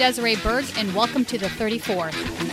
[0.00, 2.49] Desiree Berg, and welcome to the 34th.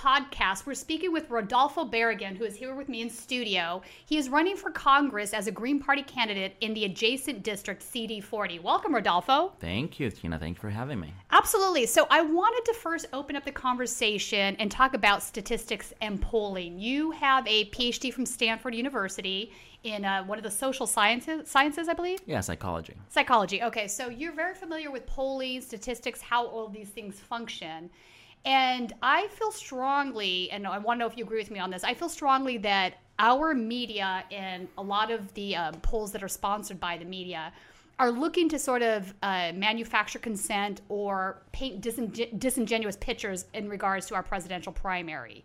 [0.00, 3.82] Podcast, we're speaking with Rodolfo Barragan, who is here with me in studio.
[4.06, 8.62] He is running for Congress as a Green Party candidate in the adjacent district CD40.
[8.62, 9.52] Welcome, Rodolfo.
[9.60, 10.38] Thank you, Tina.
[10.38, 11.12] Thank you for having me.
[11.30, 11.84] Absolutely.
[11.84, 16.78] So, I wanted to first open up the conversation and talk about statistics and polling.
[16.78, 21.88] You have a PhD from Stanford University in uh, one of the social sciences, sciences,
[21.88, 22.20] I believe.
[22.24, 22.94] Yeah, psychology.
[23.10, 23.62] Psychology.
[23.62, 27.90] Okay, so you're very familiar with polling, statistics, how all these things function.
[28.44, 31.70] And I feel strongly, and I want to know if you agree with me on
[31.70, 36.22] this, I feel strongly that our media and a lot of the uh, polls that
[36.22, 37.52] are sponsored by the media
[37.98, 44.06] are looking to sort of uh, manufacture consent or paint disingen- disingenuous pictures in regards
[44.06, 45.44] to our presidential primary.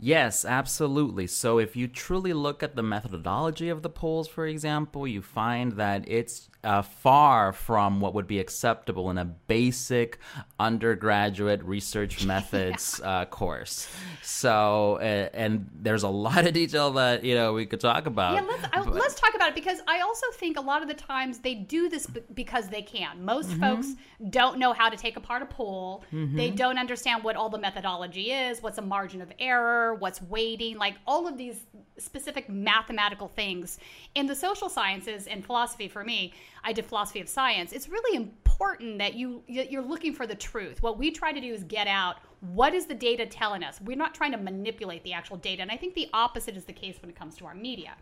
[0.00, 1.26] Yes, absolutely.
[1.26, 5.72] So if you truly look at the methodology of the polls, for example, you find
[5.72, 10.18] that it's uh, far from what would be acceptable in a basic
[10.58, 13.20] undergraduate research methods yeah.
[13.20, 13.88] uh, course.
[14.22, 18.34] So, uh, and there's a lot of detail that you know we could talk about.
[18.34, 20.94] Yeah, let's I, let's talk about it because I also think a lot of the
[20.94, 23.24] times they do this b- because they can.
[23.24, 23.60] Most mm-hmm.
[23.60, 23.94] folks
[24.30, 26.04] don't know how to take apart a poll.
[26.12, 26.36] Mm-hmm.
[26.36, 30.76] They don't understand what all the methodology is, what's a margin of error, what's weighting,
[30.76, 31.60] like all of these
[31.98, 33.78] specific mathematical things.
[34.14, 36.32] In the social sciences and philosophy, for me,
[36.64, 37.72] I did philosophy of science.
[37.72, 40.82] It's really important that you you're looking for the truth.
[40.82, 43.80] What we try to do is get out what is the data telling us.
[43.80, 46.72] We're not trying to manipulate the actual data, and I think the opposite is the
[46.72, 47.94] case when it comes to our media.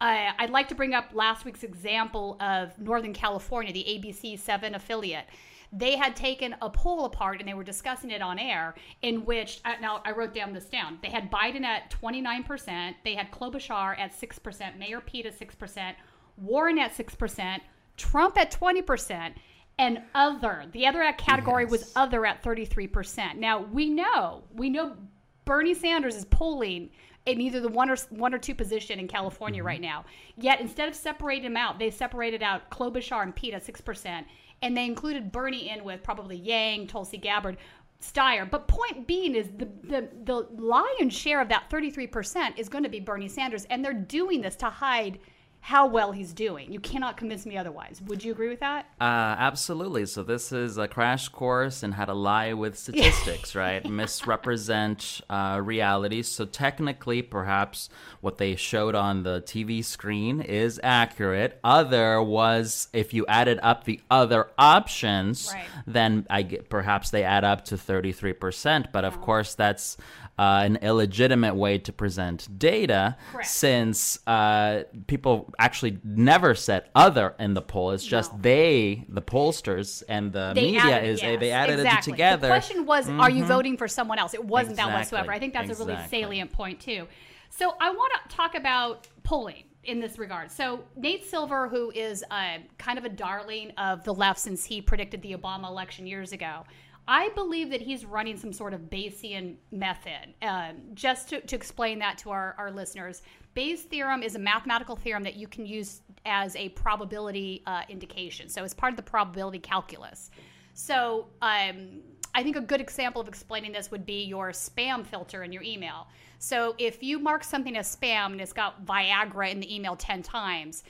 [0.00, 4.74] Uh, I'd like to bring up last week's example of Northern California, the ABC 7
[4.74, 5.26] affiliate
[5.72, 9.60] they had taken a poll apart and they were discussing it on air in which
[9.64, 13.98] uh, now i wrote down this down they had biden at 29% they had klobuchar
[13.98, 15.94] at 6% mayor pete at 6%
[16.36, 17.60] warren at 6%
[18.00, 19.34] trump at 20%
[19.78, 21.70] and other the other category yes.
[21.70, 24.96] was other at 33% now we know we know
[25.44, 26.90] bernie sanders is polling
[27.26, 29.66] in either the one or one or two position in California mm-hmm.
[29.66, 30.04] right now.
[30.36, 34.26] Yet instead of separating them out, they separated out Klobuchar and Pete at six percent,
[34.62, 37.58] and they included Bernie in with probably Yang, Tulsi Gabbard,
[38.00, 38.50] Steyer.
[38.50, 42.90] But point being is the, the, the lion's share of that 33% is going to
[42.90, 45.18] be Bernie Sanders, and they're doing this to hide–
[45.60, 46.72] how well he's doing.
[46.72, 48.00] You cannot convince me otherwise.
[48.06, 48.86] Would you agree with that?
[49.00, 49.04] Uh,
[49.38, 50.06] absolutely.
[50.06, 53.84] So this is a crash course in how to lie with statistics, right?
[53.88, 56.22] Misrepresent uh, reality.
[56.22, 61.60] So technically, perhaps what they showed on the TV screen is accurate.
[61.62, 65.66] Other was if you added up the other options, right.
[65.86, 68.92] then I get, perhaps they add up to thirty three percent.
[68.92, 69.20] But of oh.
[69.20, 69.96] course, that's
[70.40, 73.46] uh, an illegitimate way to present data Correct.
[73.46, 77.90] since uh, people actually never said other in the poll.
[77.90, 78.38] It's just no.
[78.40, 82.12] they, the pollsters and the they media, added, is yes, they added exactly.
[82.12, 82.48] it together.
[82.48, 83.20] The question was, mm-hmm.
[83.20, 83.52] are you mm-hmm.
[83.52, 84.32] voting for someone else?
[84.32, 84.92] It wasn't exactly.
[84.92, 85.30] that whatsoever.
[85.30, 85.92] I think that's exactly.
[85.92, 87.06] a really salient point too.
[87.50, 90.50] So I want to talk about polling in this regard.
[90.50, 94.80] So Nate Silver, who is uh, kind of a darling of the left since he
[94.80, 96.64] predicted the Obama election years ago,
[97.10, 100.32] I believe that he's running some sort of Bayesian method.
[100.42, 103.22] Um, just to, to explain that to our, our listeners,
[103.52, 108.48] Bayes' theorem is a mathematical theorem that you can use as a probability uh, indication.
[108.48, 110.30] So it's part of the probability calculus.
[110.74, 111.98] So um,
[112.32, 115.64] I think a good example of explaining this would be your spam filter in your
[115.64, 116.06] email.
[116.38, 120.22] So if you mark something as spam and it's got Viagra in the email 10
[120.22, 120.84] times,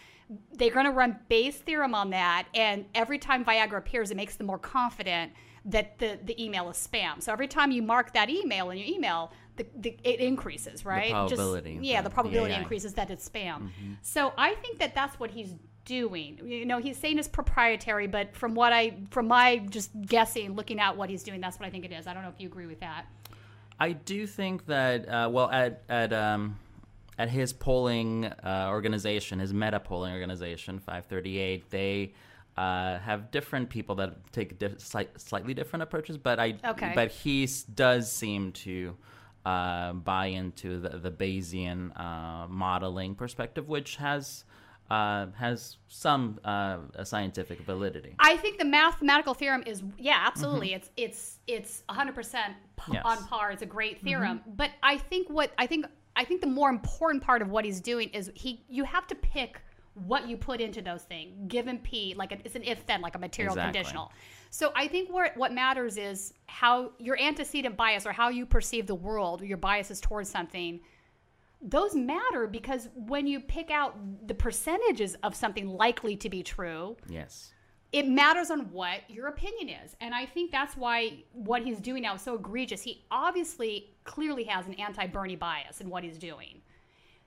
[0.53, 2.47] they're going to run Bayes' theorem on that.
[2.55, 5.33] And every time Viagra appears, it makes them more confident
[5.65, 7.23] that the, the email is spam.
[7.23, 11.09] So every time you mark that email in your email, the, the, it increases, right?
[11.09, 11.75] The probability.
[11.75, 12.63] Just, yeah, the probability yeah, yeah.
[12.63, 13.63] increases that it's spam.
[13.63, 13.93] Mm-hmm.
[14.03, 15.55] So I think that that's what he's
[15.85, 16.41] doing.
[16.45, 20.81] You know, he's saying it's proprietary, but from what I, from my just guessing, looking
[20.81, 22.07] at what he's doing, that's what I think it is.
[22.07, 23.07] I don't know if you agree with that.
[23.79, 26.59] I do think that, uh, well, at, at, um,
[27.19, 32.15] at his polling uh, organization, his meta polling organization, 538, they
[32.57, 36.93] uh, have different people that take slight, slightly different approaches, but I okay.
[36.95, 38.97] but he does seem to
[39.47, 44.45] uh, buy into the, the Bayesian uh, modeling perspective, which has
[44.91, 48.15] uh, has some uh, scientific validity.
[48.19, 50.69] I think the mathematical theorem is yeah, absolutely.
[50.69, 50.95] Mm-hmm.
[50.97, 52.35] It's it's it's 100%
[52.93, 53.03] yes.
[53.05, 53.53] on par.
[53.53, 54.41] It's a great theorem.
[54.41, 54.51] Mm-hmm.
[54.57, 55.87] But I think what I think
[56.17, 59.15] I think the more important part of what he's doing is he you have to
[59.15, 59.61] pick
[59.95, 61.35] what you put into those things.
[61.49, 63.73] Given P, like a, it's an if then, like a material exactly.
[63.79, 64.13] conditional.
[64.51, 68.87] So I think where, what matters is how your antecedent bias or how you perceive
[68.87, 70.81] the world, your biases towards something.
[71.63, 73.95] those matter because when you pick out
[74.27, 77.53] the percentages of something likely to be true, Yes.
[77.93, 79.95] it matters on what your opinion is.
[80.01, 82.83] And I think that's why what he's doing now is so egregious.
[82.83, 86.63] He obviously clearly has an anti Bernie bias in what he's doing.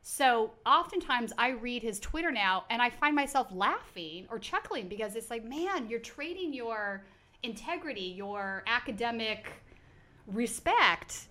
[0.06, 5.16] So oftentimes I read his Twitter now and I find myself laughing or chuckling because
[5.16, 7.06] it's like, man, you're trading your
[7.42, 9.48] integrity, your academic
[10.28, 11.28] respect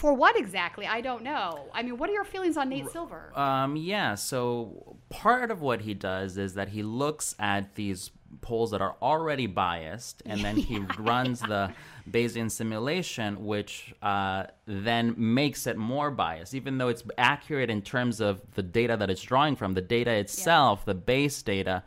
[0.00, 0.86] for what exactly?
[0.86, 1.68] I don't know.
[1.74, 3.38] I mean, what are your feelings on Nate Silver?
[3.38, 8.10] Um, yeah, so part of what he does is that he looks at these
[8.40, 11.74] polls that are already biased and then he runs the
[12.10, 18.22] Bayesian simulation, which uh, then makes it more biased, even though it's accurate in terms
[18.22, 19.74] of the data that it's drawing from.
[19.74, 21.82] The data itself, the base data,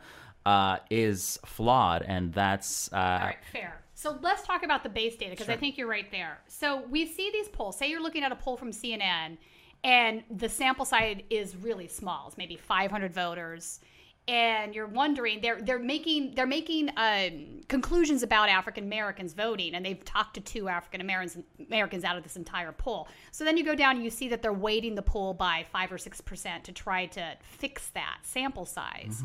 [0.46, 2.92] uh, is flawed, and that's.
[2.92, 3.83] Uh, All right, fair.
[4.04, 6.36] So let's talk about the base data because I think you're right there.
[6.46, 7.78] So we see these polls.
[7.78, 9.38] Say you're looking at a poll from CNN,
[9.82, 12.26] and the sample size is really small.
[12.26, 13.80] It's maybe 500 voters,
[14.28, 19.86] and you're wondering they're they're making they're making um, conclusions about African Americans voting, and
[19.86, 23.08] they've talked to two African Americans Americans out of this entire poll.
[23.30, 25.90] So then you go down and you see that they're weighting the poll by five
[25.90, 29.22] or six percent to try to fix that sample size.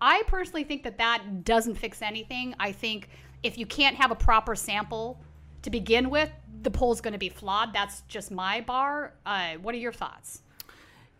[0.00, 2.54] I personally think that that doesn't fix anything.
[2.60, 3.08] I think
[3.42, 5.20] if you can't have a proper sample
[5.62, 6.30] to begin with,
[6.62, 7.72] the poll's going to be flawed.
[7.72, 9.14] That's just my bar.
[9.24, 10.42] Uh, what are your thoughts?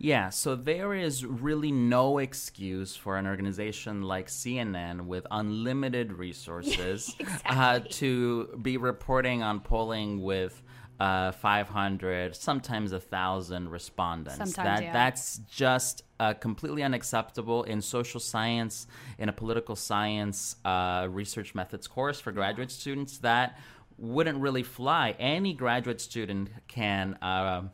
[0.00, 7.16] Yeah, so there is really no excuse for an organization like CNN with unlimited resources
[7.46, 10.62] uh, to be reporting on polling with
[11.00, 14.38] uh, 500, sometimes a thousand respondents.
[14.38, 14.92] Sometimes, that yeah.
[14.92, 18.86] that's just uh, completely unacceptable in social science,
[19.18, 23.18] in a political science uh, research methods course for graduate students.
[23.18, 23.58] That
[23.96, 25.14] wouldn't really fly.
[25.18, 27.16] Any graduate student can.
[27.22, 27.70] Um,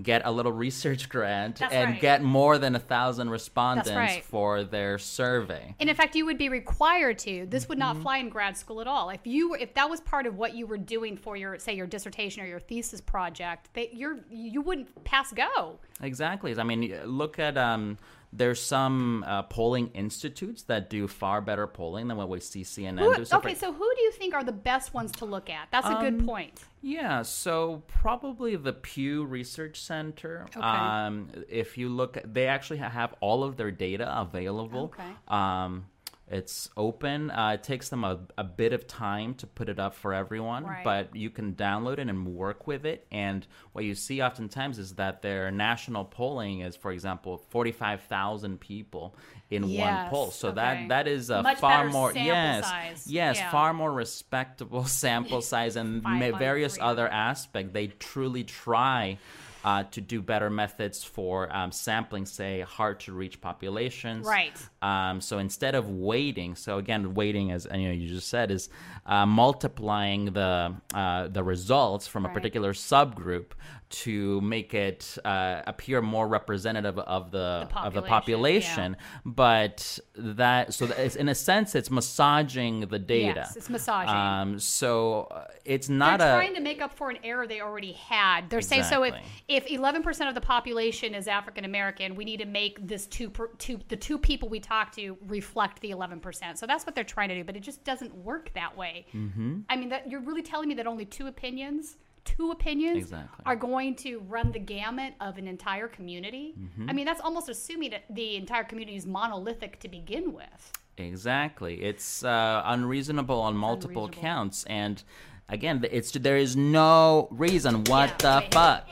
[0.00, 2.00] Get a little research grant That's and right.
[2.00, 4.24] get more than a thousand respondents right.
[4.24, 5.74] for their survey.
[5.80, 7.46] And in fact, you would be required to.
[7.46, 7.96] This would Mm-hmm.
[7.96, 9.10] not fly in grad school at all.
[9.10, 11.74] If you were, if that was part of what you were doing for your, say,
[11.74, 15.78] your dissertation or your thesis project, that you're you wouldn't pass go.
[16.00, 16.56] Exactly.
[16.58, 17.98] I mean, look at um,
[18.32, 22.98] there's some uh, polling institutes that do far better polling than what we see CNN
[23.00, 23.24] Who, do.
[23.24, 25.68] So for- okay, so who do you think are the best ones to look at?
[25.70, 26.64] That's a Um, good point.
[26.80, 30.46] Yeah, so probably the Pew Research Center.
[30.56, 30.60] Okay.
[30.66, 34.84] Um, if you look, they actually have all of their data available.
[34.94, 35.10] Okay.
[35.28, 35.84] Um,
[36.32, 37.30] it's open.
[37.30, 40.64] Uh, it takes them a, a bit of time to put it up for everyone,
[40.64, 40.82] Right.
[40.82, 43.06] but you can download it and work with it.
[43.12, 49.14] And what you see oftentimes is that their national polling is, for example, 45,000 people
[49.50, 50.30] in one poll.
[50.30, 50.54] So okay.
[50.56, 53.06] that that is a Much far more yes size.
[53.06, 53.50] yes Yeah.
[53.50, 56.82] far more respectable sample size and Five ma- by various three.
[56.84, 57.72] other aspects.
[57.74, 59.18] They truly try
[59.64, 64.26] uh, to do better methods for um, sampling, say, hard to reach populations.
[64.26, 64.52] Right.
[64.82, 68.68] Um, so instead of weighting, so again, weighting, as you know, you just said, is
[69.06, 72.34] uh, multiplying the uh, the results from a Right.
[72.34, 73.52] particular subgroup
[73.92, 78.96] to make it uh, appear more representative of the, The of the population, population.
[79.24, 83.42] But that so that it's, in a sense, it's massaging the data.
[83.44, 84.14] Yes, it's massaging.
[84.14, 87.60] Um, so uh, it's not They're a trying to make up for an error they
[87.60, 88.48] already had.
[88.50, 89.14] They're saying so if
[89.48, 93.48] if 11% of the population is African American, we need to make this two, per,
[93.58, 96.56] two the two people we talk to reflect the 11%.
[96.58, 99.06] So that's what they're trying to do, but it just doesn't work that way.
[99.14, 99.60] Mm-hmm.
[99.68, 103.42] I mean, that you're really telling me that only two opinions, two opinions Exactly.
[103.46, 106.54] are going to run the gamut of an entire community.
[106.58, 106.88] Mm-hmm.
[106.90, 110.72] I mean, that's almost assuming that the entire community is monolithic to begin with.
[110.98, 111.82] Exactly.
[111.82, 114.22] It's uh, unreasonable on multiple unreasonable.
[114.28, 115.02] counts, and
[115.48, 118.54] again, it's there is no reason what Yeah, the wait.
[118.54, 118.88] fuck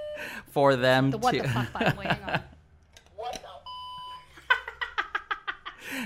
[0.48, 1.42] for them The what to.
[1.42, 2.40] the fuck hang on.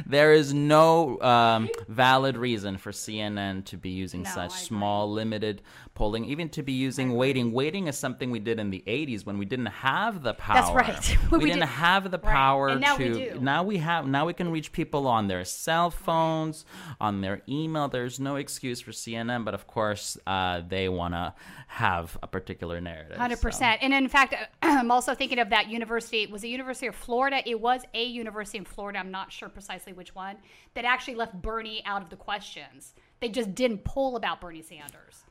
[0.07, 5.62] there is no um, valid reason for CNN to be using No, such small, limited
[5.95, 7.52] polling, even to be using weighting.
[7.52, 10.83] Weighting is something we did in the 80s when we didn't have the power.
[10.85, 11.18] That's right.
[11.33, 12.33] we, We didn't did- have the Right.
[12.35, 13.35] power And now we to.
[13.35, 13.40] do.
[13.40, 14.07] Now we have.
[14.07, 16.64] Now we can reach people on their cell phones,
[17.00, 17.88] on their email.
[17.88, 21.35] There's no excuse for CNN, but of course, uh, they want to
[21.68, 23.12] have a particular narrative.
[23.14, 23.21] so.
[23.21, 23.83] Hundred percent.
[23.83, 26.26] And in fact, I'm also thinking of that university.
[26.26, 27.42] Was it University of Florida?
[27.45, 28.99] It was a university in Florida.
[28.99, 30.37] I'm not sure precisely which one
[30.75, 32.94] that actually left Bernie out of the questions.
[33.20, 35.25] They just didn't poll about Bernie Sanders.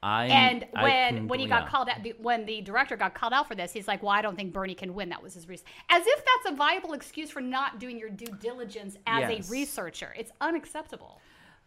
[0.00, 1.68] I, And when can- when he got yeah.
[1.70, 4.36] called out, when the director got called out for this, he's like, "Well, I don't
[4.36, 5.66] think Bernie can win." That was his reason.
[5.90, 9.48] As if that's a viable excuse for not doing your due diligence as Yes.
[9.48, 10.14] a researcher.
[10.16, 11.20] It's unacceptable.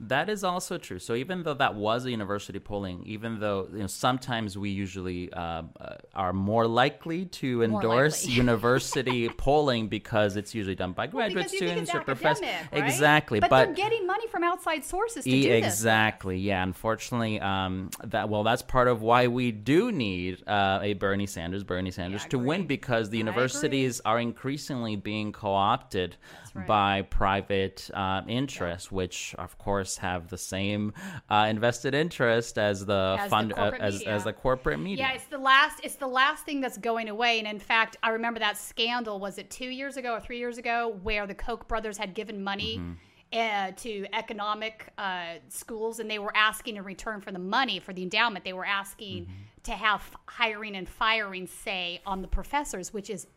[0.08, 0.98] That is also true.
[0.98, 5.32] So even though that was a university polling, even though you know sometimes we usually
[5.32, 8.34] uh, uh, are more likely to endorse likely.
[8.44, 12.42] university polling because it's usually done by Well, graduate think students or professors.
[12.72, 12.84] right?
[12.84, 15.66] Exactly, But, but they're getting money from outside sources to E- do this.
[15.66, 16.38] exactly.
[16.40, 16.64] Yeah.
[16.64, 21.64] Unfortunately, um, that well, that's part of why we do need uh, a Bernie Sanders,
[21.64, 26.18] Bernie Sanders I to win because the universities are increasingly being co-opted
[26.54, 26.68] right.
[26.68, 30.94] by private uh, interests, which of course have the same
[31.30, 35.06] uh, invested interest as the As the fund uh, as, as the corporate media.
[35.06, 35.80] Yeah, it's the last.
[35.84, 37.40] It's the last thing that's going away.
[37.40, 39.20] And in fact, I remember that scandal.
[39.20, 42.44] Was it two years ago or three years ago, where the Koch brothers had given
[42.44, 43.70] money Mm-hmm.
[43.70, 47.94] uh, to economic uh, schools, and they were asking in return for the money for
[47.94, 49.32] the endowment, they were asking Mm-hmm.
[49.64, 53.28] to have hiring and firing say on the professors, which is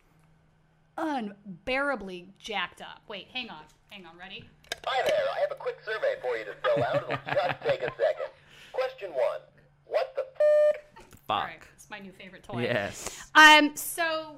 [0.97, 3.01] unbearably jacked up.
[3.07, 4.45] Wait, hang on, hang on, ready?
[4.85, 6.95] Hi there, I have a quick survey for you to fill out.
[6.97, 8.27] It'll just take a second.
[8.71, 9.39] Question one.
[9.85, 11.37] What the f- Fuck.
[11.37, 12.63] All right, it's my new favorite toy.
[12.63, 13.29] Yes.
[13.35, 13.75] Um.
[13.75, 14.35] So,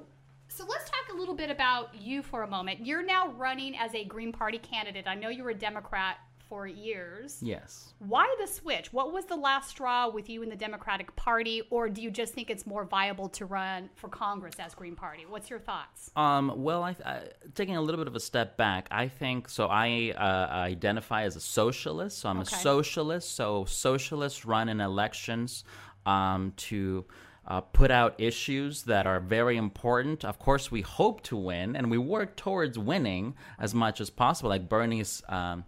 [0.48, 2.84] so let's talk a little bit about you for a moment.
[2.86, 5.06] You're now running as a Green Party candidate.
[5.06, 6.16] I know you were a Democrat
[6.48, 7.38] for years.
[7.42, 7.92] Yes.
[7.98, 8.92] Why the switch?
[8.92, 12.32] What was the last straw with you in the Democratic Party, or do you just
[12.34, 15.26] think it's more viable to run for Congress as Green Party?
[15.28, 16.10] What's your thoughts?
[16.16, 17.22] Um, well, I, I,
[17.54, 19.66] taking a little bit of a step back, I think so.
[19.66, 22.56] I uh, identify as a socialist, so I'm Okay.
[22.56, 23.34] a socialist.
[23.36, 25.64] So socialists run in elections
[26.06, 27.04] um, to
[27.46, 30.24] uh, put out issues that are very important.
[30.24, 34.48] Of course, we hope to win, and we work towards winning as much as possible.
[34.50, 35.22] Like Bernie's.
[35.28, 35.64] Um,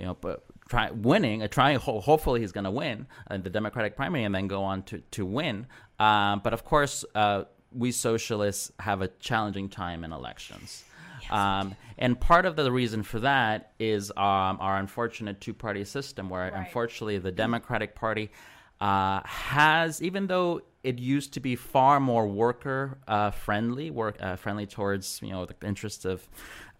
[0.00, 1.76] you know, but try winning, uh, trying.
[1.78, 4.98] Ho- hopefully, he's going to win uh, the Democratic primary and then go on to
[5.12, 5.66] to win.
[5.98, 10.84] Um, but of course, uh, we socialists have a challenging time in elections.
[11.30, 16.28] Um, and part of the reason for that is um, our unfortunate two party system,
[16.30, 16.54] where Right.
[16.66, 18.30] unfortunately the Democratic Party
[18.80, 24.34] uh, has, even though it used to be far more worker uh, friendly, work uh,
[24.36, 26.26] friendly towards you know the interests of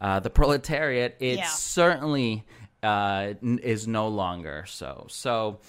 [0.01, 1.47] uh, the proletariat, it Yeah.
[1.47, 2.45] certainly
[2.83, 5.07] uh, is no longer so.
[5.09, 5.61] So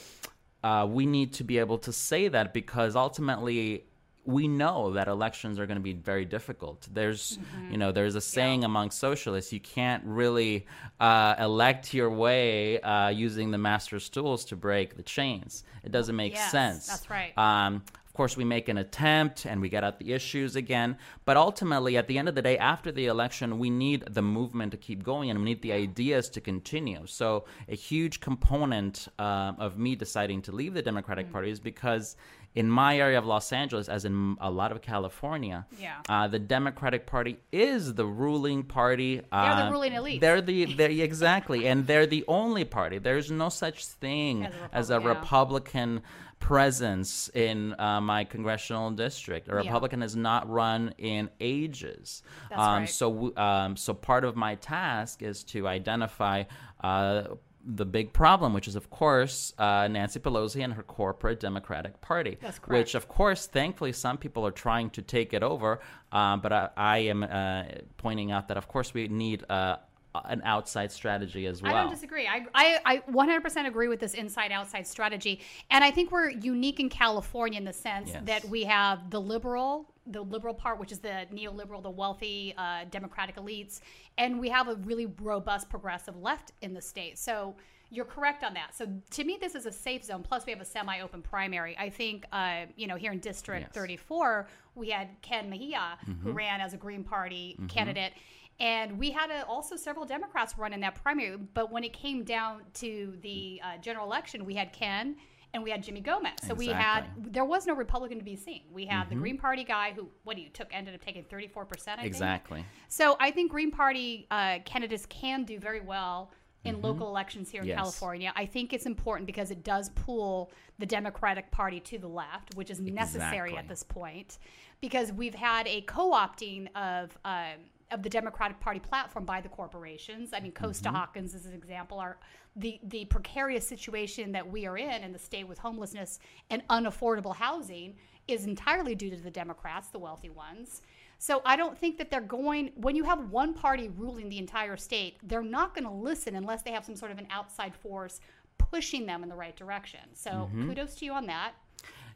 [0.64, 3.86] uh, we need to be able to say that because ultimately
[4.24, 6.88] we know that elections are going to be very difficult.
[6.94, 7.40] There's,
[7.72, 10.68] you know, there's a saying among socialists: you can't really
[11.00, 15.64] uh, elect your way uh, using the master's tools to break the chains.
[15.84, 16.86] It doesn't make Yes, sense.
[16.86, 17.36] that's right.
[17.36, 20.98] Um, of course, we make an attempt and we get at the issues again.
[21.24, 24.74] But ultimately, at the end of the day, after the election, we need the movement
[24.74, 27.04] to keep going and we need the ideas to continue.
[27.06, 31.32] So, a huge component um, of me deciding to leave the Democratic Mm.
[31.32, 32.18] Party is because
[32.54, 36.02] in my area of Los Angeles, as in a lot of California, Yeah.
[36.10, 39.16] uh, the Democratic Party is the ruling party.
[39.32, 40.20] They're the uh, ruling elite.
[40.22, 42.98] They're the they're, exactly, and they're the only party.
[42.98, 45.96] There's no such thing As a as a Republican, yeah.
[45.96, 46.02] Republican
[46.40, 49.48] presence in uh, my congressional district.
[49.48, 49.58] A Yeah.
[49.60, 52.24] Republican has not run in ages.
[52.50, 52.90] That's um, right.
[52.90, 56.44] So, um, so part of my task is to identify.
[56.84, 62.02] Uh, the big problem, which is, of course, uh, Nancy Pelosi and her corporate Democratic
[62.02, 62.80] Party, That's correct.
[62.80, 65.80] which, of course, thankfully, some people are trying to take it over.
[66.12, 67.64] Um, but I, I am uh,
[67.98, 69.78] pointing out that, of course, we need uh,
[70.26, 71.76] an outside strategy as well.
[71.76, 72.28] I don't disagree.
[72.28, 75.40] I, I, I 100% agree with this inside outside strategy.
[75.70, 78.24] And I think we're unique in California in the sense Yes.
[78.26, 82.86] that we have the liberal, the liberal part, which is the neoliberal, the wealthy uh,
[82.90, 83.82] democratic elites,
[84.18, 87.20] and we have a really robust progressive left in the state.
[87.20, 87.56] So
[87.92, 88.74] you're correct on that.
[88.76, 90.24] So to me, this is a safe zone.
[90.24, 91.78] Plus, we have a semi open primary.
[91.78, 93.76] I think, uh, you know, here in District Yes.
[93.76, 98.14] 34, we had Ken Mejia, who ran as a Green Party candidate.
[98.62, 101.36] And we had a, also several Democrats run in that primary.
[101.36, 105.18] But when it came down to the uh, general election, we had Ken
[105.54, 106.34] and we had Jimmy Gomez.
[106.48, 108.64] So we had there was no Republican to be seen.
[108.72, 111.48] We had the Green Party guy who what do you took ended up taking thirty
[111.48, 112.00] four percent.
[112.00, 112.08] Think.
[112.08, 112.66] Exactly.
[112.88, 116.32] So I think Green Party uh, candidates can do very well
[116.64, 117.78] in local elections here in Yes.
[117.78, 118.32] California.
[118.36, 122.70] I think it's important because it does pull the Democratic Party to the left, which
[122.70, 123.58] is necessary Exactly.
[123.58, 124.38] at this point,
[124.80, 127.18] because we've had a co-opting of.
[127.26, 130.32] Um, of the Democratic Party platform by the corporations.
[130.34, 130.96] I mean, Costa mm-hmm.
[130.96, 132.00] Hawkins is an example.
[132.00, 132.18] Our
[132.56, 136.20] the the precarious situation that we are in in the state with homelessness
[136.50, 137.96] and unaffordable housing
[138.28, 140.82] is entirely due to the Democrats, the wealthy ones.
[141.18, 144.78] So I don't think that they're going when you have one party ruling the entire
[144.78, 148.20] state, they're not going to listen unless they have some sort of an outside force
[148.58, 150.02] pushing them in the right direction.
[150.14, 150.70] So mm-hmm.
[150.70, 151.54] kudos to you on that.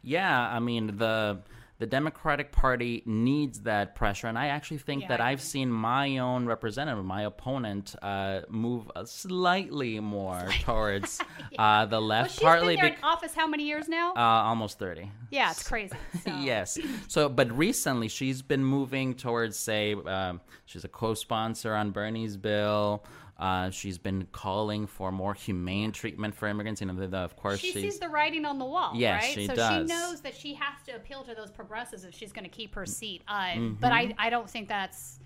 [0.02, 1.40] Yeah, I mean the
[1.78, 5.70] the Democratic Party needs that pressure, and I actually think Yeah, that I I've seen
[5.70, 11.20] my own representative, my opponent, uh, move uh, slightly more towards
[11.60, 14.14] uh, the Well, left, she's partly been bec- in office how many years now?
[14.16, 15.12] uh, almost thirty.
[15.32, 15.96] yeah, it's crazy.
[16.24, 16.34] So.
[16.40, 16.78] yes.
[17.10, 23.04] So, but recently she's been moving towards, say, um, she's a co-sponsor on Bernie's bill.
[23.38, 26.80] Uh, she's been calling for more humane treatment for immigrants.
[26.80, 29.34] You know, the, the- of course, She sees the writing on the wall, Yes, right?
[29.34, 29.90] she so does.
[29.90, 32.74] she knows that she has to appeal to those progressives if she's going to keep
[32.76, 33.24] her seat.
[33.28, 33.74] Uh, Mm-hmm.
[33.82, 35.20] But I, I don't think that's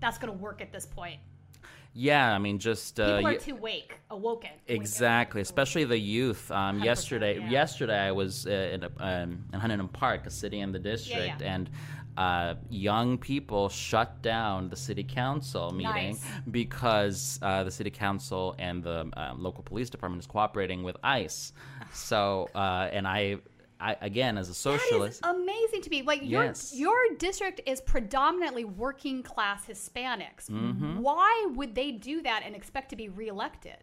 [0.00, 1.20] that's going to work at this point.
[1.94, 2.32] yeah.
[2.34, 4.50] I mean, just uh, People are too wake, awoken.
[4.66, 6.50] Exactly, especially the youth.
[6.50, 7.50] Um, yesterday, yeah.
[7.50, 11.40] yesterday I was uh, in, a, um, in Huntington Park, a city in the district,
[11.42, 11.54] yeah.
[11.54, 11.68] and
[12.16, 16.24] uh, young people shut down the city council meeting Nice.
[16.50, 21.52] because uh, the city council and the um, local police department is cooperating with ICE.
[21.92, 23.36] So, uh, and I,
[23.80, 26.02] I again as a That is socialist, amazing to me.
[26.02, 26.72] Like your Yes.
[26.74, 30.48] your district is predominantly working class Hispanics.
[30.50, 30.98] Mm-hmm.
[30.98, 33.78] Why would they do that and expect to be reelected?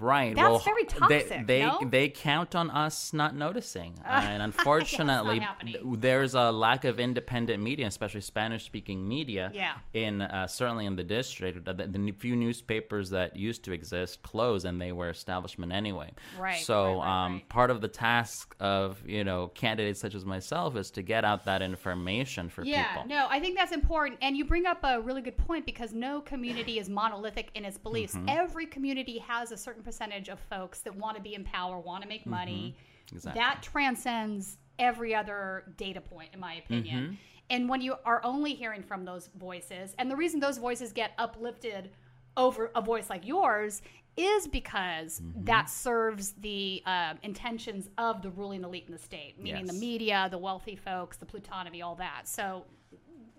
[0.00, 0.34] Right.
[0.34, 1.78] That's well, very They toxic, they, no?
[1.84, 5.46] they count on us not noticing, and unfortunately,
[5.84, 9.50] there's a lack of independent media, especially Spanish-speaking media.
[9.54, 9.74] Yeah.
[9.92, 14.64] In uh, certainly in the district, the, the few newspapers that used to exist closed,
[14.64, 16.12] and they were establishment anyway.
[16.38, 17.48] Right, So right, right, um, right.
[17.50, 21.44] part of the task of you know candidates such as myself is to get out
[21.44, 23.08] that information for Yeah, people.
[23.08, 24.18] no, I think that's important.
[24.22, 27.76] And you bring up a really good point because no community is monolithic in its
[27.76, 28.14] beliefs.
[28.14, 28.28] Mm-hmm.
[28.30, 32.02] Every community has a certain percentage of folks that want to be in power, want
[32.02, 32.76] to make money.
[32.76, 33.16] Mm-hmm.
[33.16, 33.40] Exactly.
[33.40, 37.04] That transcends every other data point, in my opinion.
[37.04, 37.14] Mm-hmm.
[37.50, 41.12] And when you are only hearing from those voices, and the reason those voices get
[41.18, 41.90] uplifted
[42.36, 43.82] over a voice like yours
[44.16, 45.44] is because Mm-hmm.
[45.44, 50.28] that serves the um, intentions of the ruling elite in the state, meaning the media,
[50.30, 52.22] the wealthy folks, the plutonomy, all that.
[52.26, 52.64] So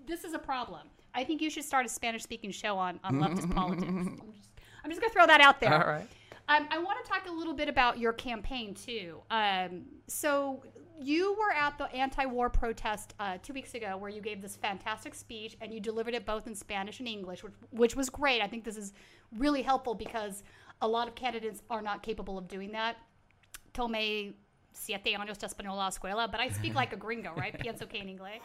[0.05, 0.87] this is a problem.
[1.13, 3.87] I think you should start a Spanish speaking show on, on leftist politics.
[3.89, 4.49] I'm just,
[4.83, 5.73] I'm just going to throw that out there.
[5.73, 6.07] All right.
[6.47, 9.21] Um, I want to talk a little bit about your campaign too.
[9.31, 10.63] Um, so
[11.01, 15.15] you were at the anti-war protest uh, two weeks ago, where you gave this fantastic
[15.15, 18.41] speech, and you delivered it both in Spanish and English, which, which was great.
[18.41, 18.93] I think this is
[19.37, 20.43] really helpful because
[20.81, 22.97] a lot of candidates are not capable of doing that.
[23.73, 24.33] Tomé
[24.71, 27.57] siete años de español a la escuela, but I speak like a gringo, right?
[27.59, 28.39] Pienso que en inglés.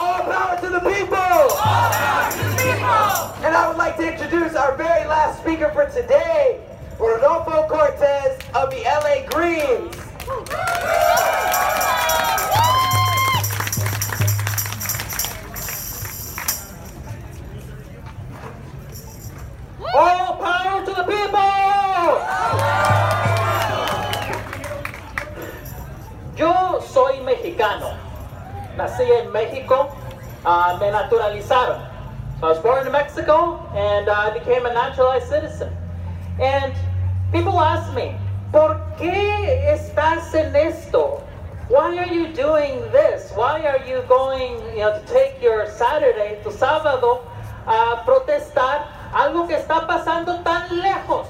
[0.00, 1.16] All power to the people!
[1.16, 3.44] All power to the people!
[3.44, 6.60] And I would like to introduce our very last speaker for today,
[7.02, 9.96] Rodolfo Cortes of the LA Greens.
[19.92, 21.42] All power to the people!
[26.36, 27.96] Yo soy mexicano.
[28.76, 29.90] Nací en México.
[30.44, 31.84] Uh, me naturalizaron.
[32.40, 35.76] I was born in Mexico and uh, I became a naturalized citizen.
[36.38, 36.72] And
[37.32, 38.14] people ask me,
[38.52, 41.24] ¿por qué estás en esto?
[41.68, 43.32] Why are you doing this?
[43.34, 47.24] Why are you going you know, to take your Saturday, tu sábado,
[47.66, 51.26] a protestar algo que está pasando tan lejos?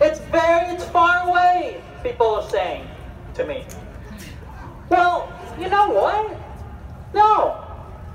[0.00, 2.86] It's very, it's far away, people are saying
[3.34, 3.64] to me.
[4.88, 6.36] Well, you know what?
[7.14, 7.64] No,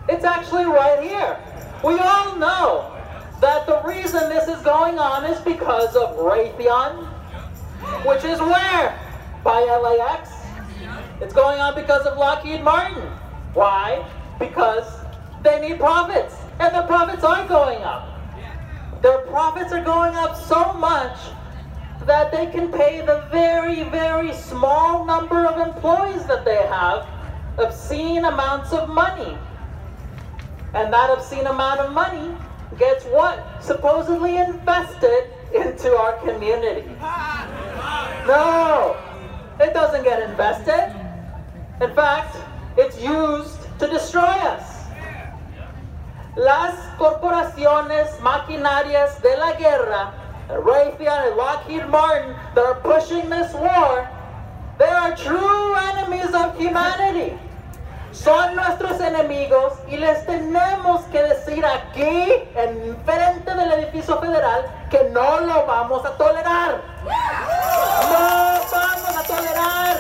[0.10, 1.38] it's actually right here.
[1.84, 2.99] We all know
[3.42, 7.06] that the reason this is going on is because of Raytheon,
[8.06, 9.00] which is where?
[9.44, 10.30] By LAX.
[11.22, 13.02] It's going on because of Lockheed Martin.
[13.54, 14.06] Why?
[14.40, 14.86] Because
[15.44, 18.08] they need profits, and their profits are going up.
[19.02, 21.18] Their profits are going up so much
[22.06, 27.08] that they can pay the very, very small number of employees that they have
[27.58, 29.38] obscene amounts of money.
[30.74, 32.36] And that obscene amount of money
[32.80, 33.62] gets what?
[33.62, 36.88] Supposedly invested into our community.
[38.26, 38.98] No,
[39.60, 40.96] it doesn't get invested.
[41.82, 42.38] In fact,
[42.78, 44.78] it's used to destroy us.
[46.36, 50.14] Las corporaciones maquinarias de la guerra,
[50.50, 54.08] Raytheon and Lockheed Martin, that are pushing this war,
[54.78, 57.38] they are true enemies of humanity.
[58.12, 65.04] Son nuestros enemigos y les tenemos que decir aquí, en frente del edificio federal, que
[65.12, 66.82] no lo vamos a tolerar.
[67.04, 69.98] No vamos a tolerar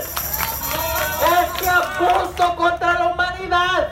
[1.43, 3.89] este abuso contra la humanidad.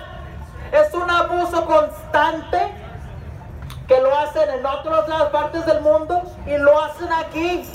[0.72, 2.74] Es un abuso constante
[3.88, 7.70] que lo hacen en otras partes del mundo y lo hacen aquí.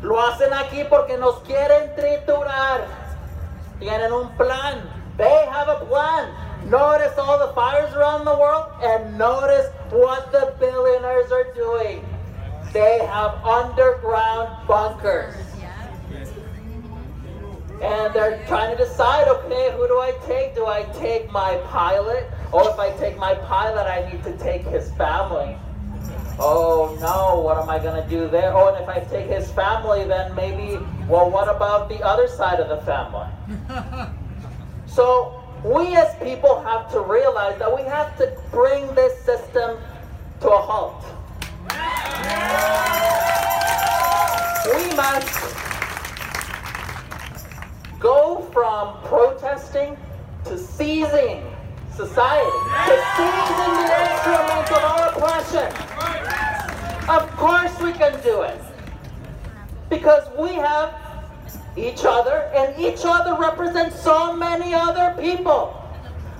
[0.00, 2.80] Lo hacen aquí porque nos quieren triturar.
[3.78, 6.32] Tienen un plan They have a plan.
[6.70, 12.06] Notice all the fires around the world and notice what the billionaires are doing.
[12.72, 15.34] They have underground bunkers.
[17.82, 20.54] And they're trying to decide, okay, who do I take?
[20.54, 22.30] Do I take my pilot?
[22.52, 25.56] Or if I take my pilot, I need to take his family.
[26.40, 28.52] Oh no, what am I going to do there?
[28.54, 30.78] Oh, and if I take his family, then maybe,
[31.08, 34.08] well, what about the other side of the family?
[34.98, 39.78] so we as people have to realize that we have to bring this system
[40.40, 41.04] to a halt.
[44.74, 45.54] We must
[48.00, 49.96] go from protesting
[50.46, 51.46] to seizing
[51.94, 52.58] society,
[52.90, 55.68] to seizing the instruments of our oppression.
[57.08, 58.60] Of course we can do it.
[59.88, 61.07] Because we have
[61.76, 65.74] each other, and each other represents so many other people.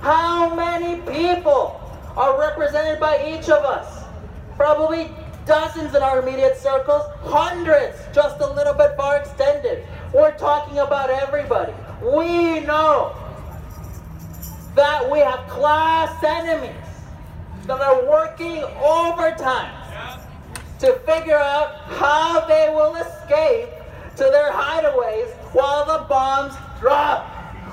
[0.01, 1.81] How many people
[2.17, 4.05] are represented by each of us?
[4.57, 5.11] Probably
[5.47, 9.85] dozens in our immediate circles, hundreds, just a little bit far extended.
[10.13, 11.73] We're talking about everybody.
[12.03, 13.17] We know
[14.75, 16.75] that we have class enemies
[17.67, 19.75] that are working overtime
[20.81, 23.71] to figure out how they will escape
[24.19, 27.25] to their hideaways while the bombs drop,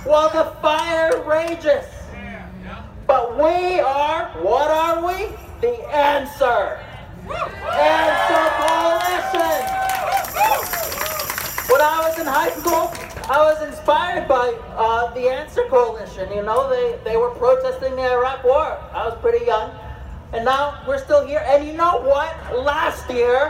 [0.06, 1.86] while the fire rages.
[3.08, 5.28] But we are, what are we?
[5.62, 6.80] The answer.
[7.26, 9.58] Answer Coalition.
[11.68, 12.94] When I was in high school,
[13.28, 16.32] I was inspired by uh, the Answer Coalition.
[16.32, 18.78] You know, they, they were protesting the Iraq War.
[18.94, 19.72] I was pretty young.
[20.32, 21.44] And now we're still here.
[21.48, 22.36] And you know what?
[22.56, 23.50] Last year,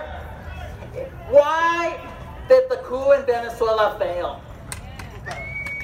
[1.30, 2.00] why
[2.48, 4.40] did the coup in Venezuela failed.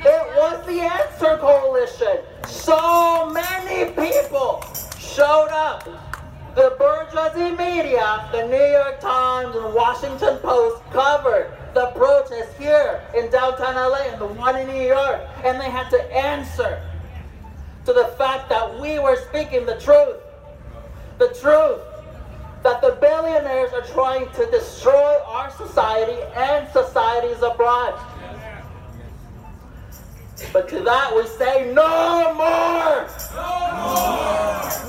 [0.04, 2.19] It was the Answer Coalition.
[2.47, 4.63] So many people
[4.97, 5.88] showed up.
[6.56, 13.32] The bourgeoisie media, the New York Times and Washington Post covered the protest here in
[13.32, 15.21] downtown LA and the one in New York.
[15.45, 16.82] And they had to answer
[17.86, 20.17] to the fact that we were speaking the truth.
[21.19, 21.80] The truth
[22.63, 28.00] that the billionaires are trying to destroy our society and societies abroad.
[30.54, 33.08] But to that we say no more!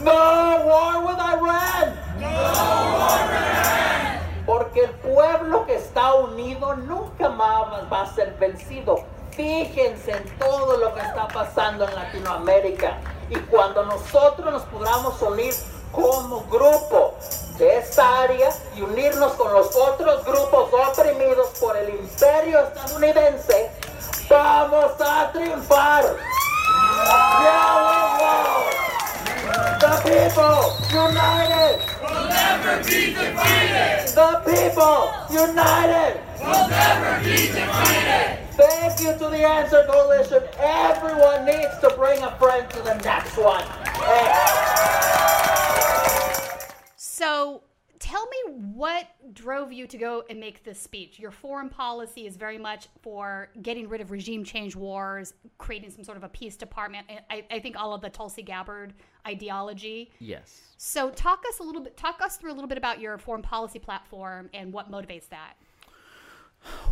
[0.02, 1.98] No war with Iran!
[4.44, 9.04] Porque el pueblo que está unido nunca más va a ser vencido.
[9.30, 12.98] Fíjense en todo lo que está pasando en Latinoamérica.
[13.30, 15.54] Y cuando nosotros nos podamos unir
[15.92, 17.14] como grupo
[17.58, 23.70] de esta área y unirnos con los otros grupos oprimidos por el imperio estadounidense,
[24.28, 26.04] vamos a triunfar.
[29.80, 31.92] The people united.
[32.02, 34.08] will never be defeated.
[34.14, 36.20] The people united.
[36.40, 38.41] Will never be defeated.
[38.54, 40.42] Thank you to the Answer Coalition.
[40.58, 43.64] Everyone needs to bring a friend to the next one.
[44.04, 44.30] Hey.
[46.96, 47.62] So
[47.98, 48.36] tell me
[48.74, 51.18] what drove you to go and make this speech.
[51.18, 56.04] Your foreign policy is very much for getting rid of regime change wars, creating some
[56.04, 57.06] sort of a peace department.
[57.30, 58.92] I, I think all of the Tulsi Gabbard
[59.26, 60.12] ideology.
[60.18, 60.60] Yes.
[60.76, 63.40] So talk us a little bit, talk us through a little bit about your foreign
[63.40, 65.54] policy platform and what motivates that.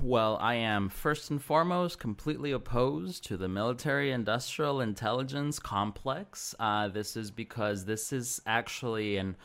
[0.02, 6.54] Well, I am first and foremost completely opposed to the military industrial intelligence complex.
[6.58, 9.36] Uh, this is because this is actually an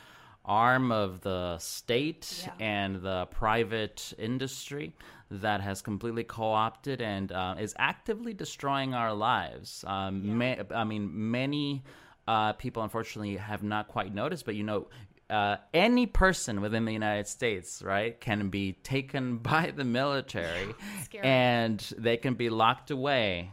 [0.44, 2.64] arm of the state Yeah.
[2.64, 4.94] and the private industry
[5.30, 9.84] that has completely co opted and uh, is actively destroying our lives.
[9.86, 11.82] Um, ma- I mean, many
[12.28, 14.86] uh, people unfortunately have not quite noticed, but you know,
[15.28, 20.74] uh, any person within the United States, right, can be taken by the military
[21.22, 23.50] and they can be locked away.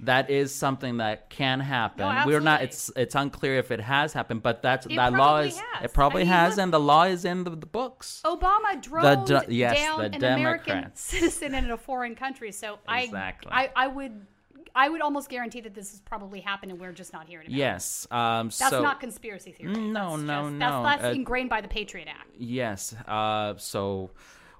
[0.00, 2.00] That is something that can happen.
[2.04, 2.62] No, We're not.
[2.62, 5.56] It's it's unclear if it has happened, but that's It that law is.
[5.56, 5.84] has.
[5.84, 8.20] It probably I mean, has, look- and the law is in the, the books.
[8.24, 12.50] Obama drove de- yes, down the an American citizen in a foreign country.
[12.50, 13.52] So Exactly.
[13.52, 14.26] I, I, I would,
[14.74, 17.54] I would almost guarantee that this has probably happened, and we're just not hearing about
[17.54, 17.58] it.
[17.58, 18.06] Yes.
[18.10, 19.74] Um, That's so not conspiracy theory.
[19.74, 20.82] Mm, no, That's no, just- no.
[20.82, 22.30] That's, that's Uh, ingrained by the Patriot Act.
[22.38, 22.94] Yes.
[23.06, 24.10] Uh, so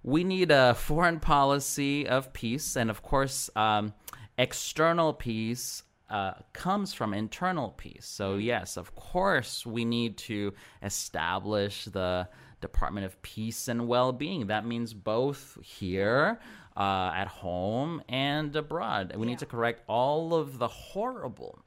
[0.02, 3.94] we need a foreign policy of peace, and of course, um,
[4.38, 5.82] external peace.
[6.10, 8.04] Uh, comes from internal peace.
[8.04, 12.28] So, yes, of course, we need to establish the
[12.60, 14.48] Department of Peace and Well-being.
[14.48, 16.38] That means both here
[16.76, 19.14] uh, at home and abroad.
[19.16, 21.58] We need to correct all of the horrible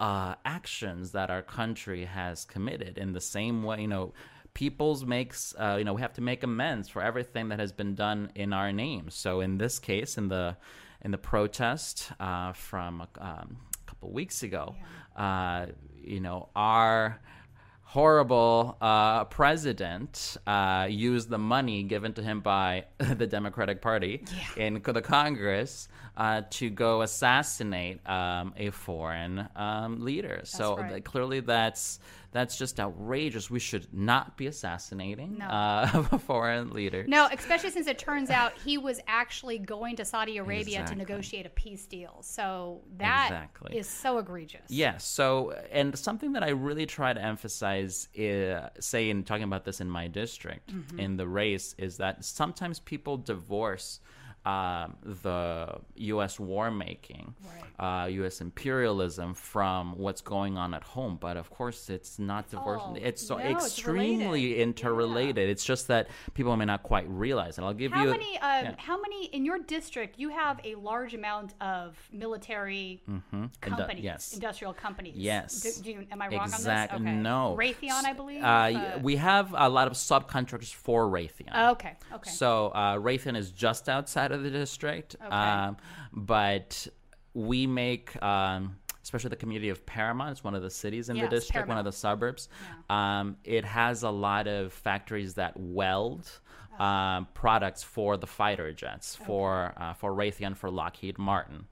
[0.00, 2.98] uh, actions that our country has committed.
[2.98, 4.12] In the same way, you know,
[4.54, 7.94] people's makes uh, you know we have to make amends for everything that has been
[7.94, 9.10] done in our name.
[9.10, 10.56] So in this case, in the
[11.02, 14.74] in the protest uh, from um, a couple weeks ago,
[15.16, 15.66] uh,
[16.02, 17.20] you know our
[17.86, 24.24] horrible uh, president uh, used the money given to him by the Democratic Party
[24.56, 30.40] in the Congress uh, to go assassinate um, a foreign um, leader.
[30.44, 30.90] so right.
[30.92, 31.98] th- clearly, that's
[32.32, 33.48] that's just outrageous.
[33.50, 35.46] We should not be assassinating No.
[35.46, 37.04] uh, a foreign leader.
[37.08, 40.94] No, especially since it turns out he was actually going to Saudi Arabia Exactly.
[40.96, 42.18] to negotiate a peace deal.
[42.20, 43.82] So that is Exactly.
[43.84, 44.60] so egregious.
[44.68, 45.04] Yes.
[45.06, 49.80] So, and something that I really try to emphasize, uh, say in talking about this
[49.80, 51.00] in my district, Mm-hmm.
[51.00, 54.00] in the race, is that sometimes people divorce
[54.46, 56.38] um, the U.S.
[56.38, 57.34] war making,
[57.80, 58.40] uh, U.S.
[58.40, 61.18] imperialism from what's going on at home.
[61.20, 62.84] But of course, it's not divorced.
[62.84, 64.60] all- it's so no, extremely related.
[64.60, 65.48] interrelated.
[65.50, 67.58] It's just that people may not quite realize.
[67.58, 67.62] it.
[67.62, 68.38] I'll give How you many?
[68.38, 68.74] Um, yeah.
[68.78, 70.18] How many in your district?
[70.18, 73.02] You have a large amount of military
[73.60, 74.32] companies, yes.
[74.32, 75.14] industrial companies.
[75.16, 75.60] Yes.
[75.60, 77.10] Do, do you, am I wrong Exact- on this?
[77.10, 77.18] Okay.
[77.20, 77.56] No.
[77.58, 78.42] Raytheon, I believe.
[78.44, 81.50] Uh, we have a lot of subcontractors for Raytheon.
[81.52, 81.94] Oh, okay.
[82.14, 82.30] Okay.
[82.30, 85.76] So uh, Raytheon is just outside of the district, um,
[86.12, 86.86] but
[87.34, 90.32] we make, um, especially the community of Paramount.
[90.32, 92.48] It's one of the cities in Yes, the district, one of the suburbs.
[92.90, 96.30] Um, it has a lot of factories that weld.
[96.78, 96.84] Oh.
[96.84, 101.64] Um, products for the fighter jets, for uh, for Raytheon, for Lockheed Martin,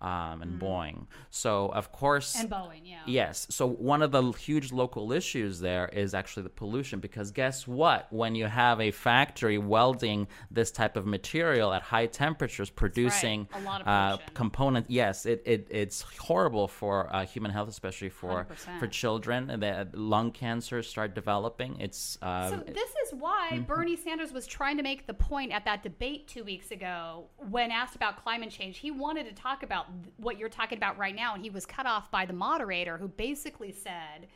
[0.00, 1.06] um, and Boeing.
[1.30, 2.40] So of course, Mm.
[2.40, 2.98] and Boeing, yeah.
[3.06, 3.46] Yes.
[3.50, 8.06] So one of the huge local issues there is actually the pollution because guess what?
[8.12, 13.60] When you have a factory welding this type of material at high temperatures, producing A
[13.60, 14.34] lot of uh, pollution.
[14.34, 18.78] component, yes, it, it it's horrible for uh, human health, especially for 100%.
[18.78, 19.50] for children.
[19.50, 21.80] And the lung cancers start developing.
[21.80, 23.62] It's uh, So this is why Mm-hmm.
[23.62, 27.70] Bernie Sanders was trying to make the point at that debate two weeks ago when
[27.70, 28.78] asked about climate change.
[28.78, 31.86] He wanted to talk about what you're talking about right now, and he was cut
[31.86, 34.28] off by the moderator who basically said,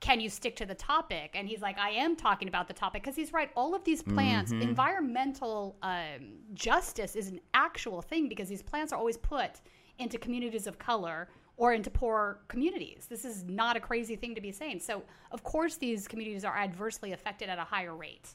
[0.00, 3.02] "Can you stick to the topic?" And he's like, "I am talking about the topic
[3.02, 3.50] because he's right.
[3.54, 4.62] All of these plants, Mm-hmm.
[4.62, 9.60] environmental um, justice is an actual thing because these plants are always put
[9.98, 11.28] into communities of color."
[11.60, 13.08] Or into poor communities.
[13.10, 14.78] This is not a crazy thing to be saying.
[14.78, 18.28] So, of course, these communities are adversely affected at a higher rate.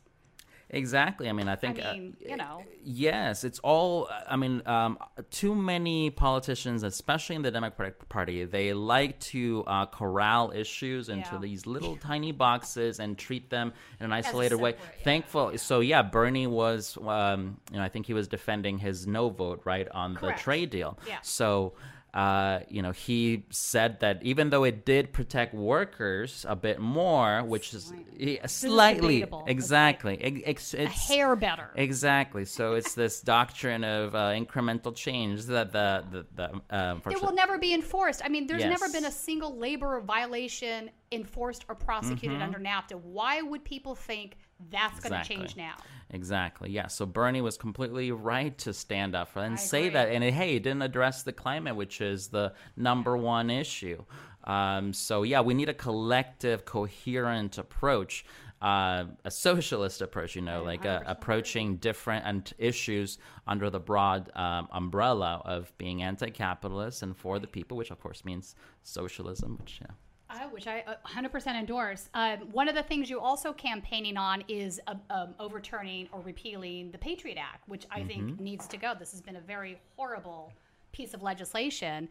[0.74, 1.30] Exactly.
[1.30, 1.80] I mean, I I think.
[1.84, 4.10] uh, mean, you know, Yes, it's all.
[4.28, 4.98] I mean, um,
[5.32, 11.30] too many politicians, especially in the Democratic Party, they like to uh, corral issues into
[11.36, 11.40] Yeah.
[11.40, 14.72] these little tiny boxes and treat them in an isolated way.
[14.72, 15.04] yeah.
[15.04, 15.58] Thankful.
[15.58, 16.98] So yeah, Bernie was.
[16.98, 20.40] Um, you know, I think he was defending his no vote right on Correct.
[20.40, 20.98] the trade deal.
[21.08, 21.20] Yeah.
[21.22, 21.74] So.
[22.14, 27.44] Uh, you know, he said that even though it did protect workers a bit more,
[27.44, 29.40] which is yeah, slightly debatable.
[29.40, 31.72] It's like exactly, Ex- a hair better.
[31.76, 32.46] Exactly.
[32.46, 37.34] So it's this doctrine of uh, incremental change that the the, the um, It will
[37.34, 38.22] never be enforced.
[38.24, 42.42] I mean, there's never been a single labor violation enforced or prosecuted Mm-hmm.
[42.42, 43.00] under NAFTA.
[43.02, 44.38] Why would people think
[44.70, 45.36] that's going to Exactly.
[45.36, 45.76] change now?
[46.10, 46.70] Exactly.
[46.72, 46.88] Yeah.
[46.88, 49.90] So Bernie was completely right to stand up for and I say agree.
[49.94, 50.10] that.
[50.10, 54.04] And hey, he didn't address the climate, which is the number one issue.
[54.44, 58.26] Um, so yeah, we need a collective, coherent approach.
[58.62, 64.32] Uh, a socialist approach, you know, like uh, approaching different and issues under the broad
[64.36, 69.58] um, umbrella of being anti-capitalist and for the people, which of course means socialism.
[69.60, 69.88] Which yeah,
[70.34, 72.10] Uh, which I uh, 100% endorse.
[72.16, 76.90] Um, one of the things you also campaigning on is uh, um, overturning or repealing
[76.92, 78.94] the Patriot Act, which I think needs to go.
[78.98, 80.52] This has been a very horrible
[80.92, 82.10] piece of legislation.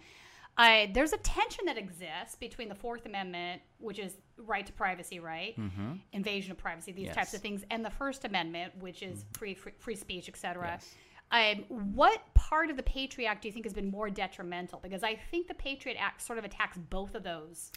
[0.57, 5.19] Uh, there's a tension that exists between the Fourth Amendment, which is right to privacy,
[5.19, 5.57] right,
[6.13, 9.73] invasion of privacy, these types of things, and the First Amendment, which is free, free
[9.79, 10.79] free speech, etc.
[10.79, 10.95] Yes.
[11.33, 14.79] Um, what part of the Patriot Act do you think has been more detrimental?
[14.83, 17.73] Because I think the Patriot Act sort of attacks both of those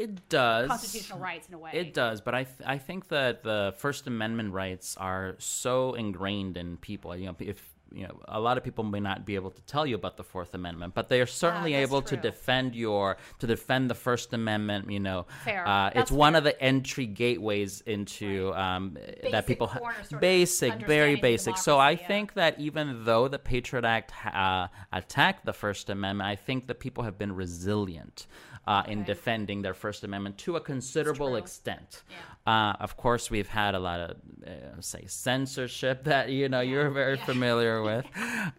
[0.00, 1.72] it does constitutional rights in a way.
[1.74, 6.56] It does, but I th- I think that the First Amendment rights are so ingrained
[6.56, 7.14] in people.
[7.14, 9.84] You know, if you know, a lot of people may not be able to tell
[9.84, 13.46] you about the Fourth Amendment, but they are certainly that's able to defend your to
[13.46, 14.90] defend the First Amendment.
[14.90, 15.66] You know, Fair.
[15.66, 18.96] Uh, it's That's one of the entry gateways into um,
[19.30, 21.58] that people ha- corner sort of basic, very basic.
[21.58, 22.06] So I yeah.
[22.06, 26.80] think that even though the Patriot Act uh, attacked the First Amendment, I think that
[26.80, 28.26] people have been resilient.
[28.70, 32.04] Uh, in defending their First Amendment to a considerable extent.
[32.46, 34.10] Uh, of course, we've had a lot of,
[34.46, 38.06] uh, say, censorship that you know you're very familiar with,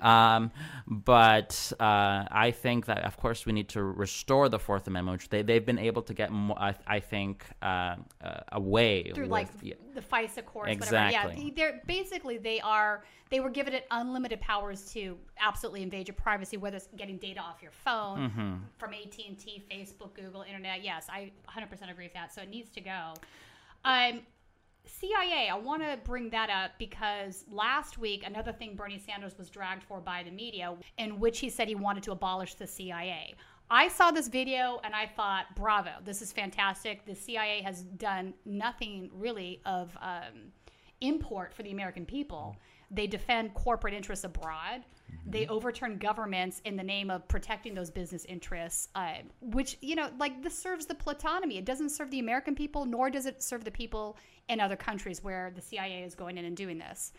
[0.02, 0.52] um,
[0.86, 5.30] but uh, I think that, of course, we need to restore the Fourth Amendment, which
[5.30, 9.32] they they've been able to get, more, I, I think, uh, uh, away through with,
[9.32, 9.76] like yeah.
[9.93, 11.08] The FISA courts, whatever.
[11.08, 11.43] Exactly.
[11.45, 16.15] Yeah, they're basically they are they were given it unlimited powers to absolutely invade your
[16.15, 18.54] privacy, whether it's getting data off your phone Mm-hmm.
[18.77, 20.84] from AT and T, Facebook, Google, Internet.
[20.84, 22.34] Yes, I 100% agree with that.
[22.34, 23.13] So it needs to go.
[23.86, 24.21] Um,
[24.86, 29.49] CIA, I want to bring that up because last week, another thing Bernie Sanders was
[29.49, 33.36] dragged for by the media, in which he said he wanted to abolish the CIA.
[33.74, 37.06] I saw this video and I thought, bravo, this is fantastic.
[37.06, 40.52] The CIA has done nothing really of um,
[41.00, 42.58] import for the American people.
[42.92, 44.84] They defend corporate interests abroad.
[45.26, 50.10] They overturn governments in the name of protecting those business interests, uh, which, you know,
[50.20, 51.58] like this serves the plutonomy.
[51.58, 54.18] It doesn't serve the American people, nor does it serve the people
[54.50, 57.14] in other countries where the CIA is going in and doing this.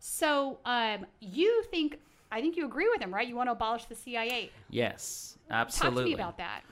[0.00, 2.00] So um, you think,
[2.32, 3.28] I think you agree with him, right?
[3.28, 4.50] You want to abolish the CIA.
[4.70, 5.96] Yes, absolutely.
[5.96, 6.62] Talk to me about that.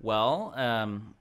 [0.00, 1.14] Well, um,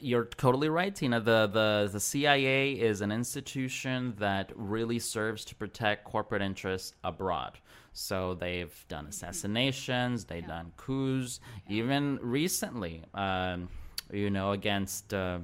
[0.00, 1.20] you're totally right, Tina.
[1.20, 7.58] The, the the CIA is an institution that really serves to protect corporate interests abroad.
[7.92, 13.68] So they've done assassinations, they've done coups, even recently, um,
[14.12, 15.14] you know, against.
[15.14, 15.38] Uh,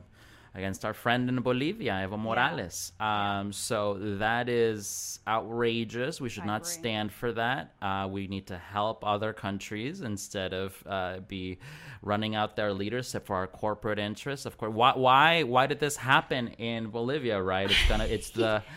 [0.56, 2.92] Against our friend in Bolivia, Evo Morales.
[2.98, 6.18] Um, so that is outrageous.
[6.20, 6.72] We should I not agree.
[6.72, 7.74] stand for that.
[7.82, 11.58] Uh, we need to help other countries instead of uh, be
[12.00, 14.46] running out their leadership for our corporate interests.
[14.46, 17.40] Of course, why why why did this happen in Bolivia?
[17.42, 17.70] Right?
[17.70, 18.62] It's gonna it's the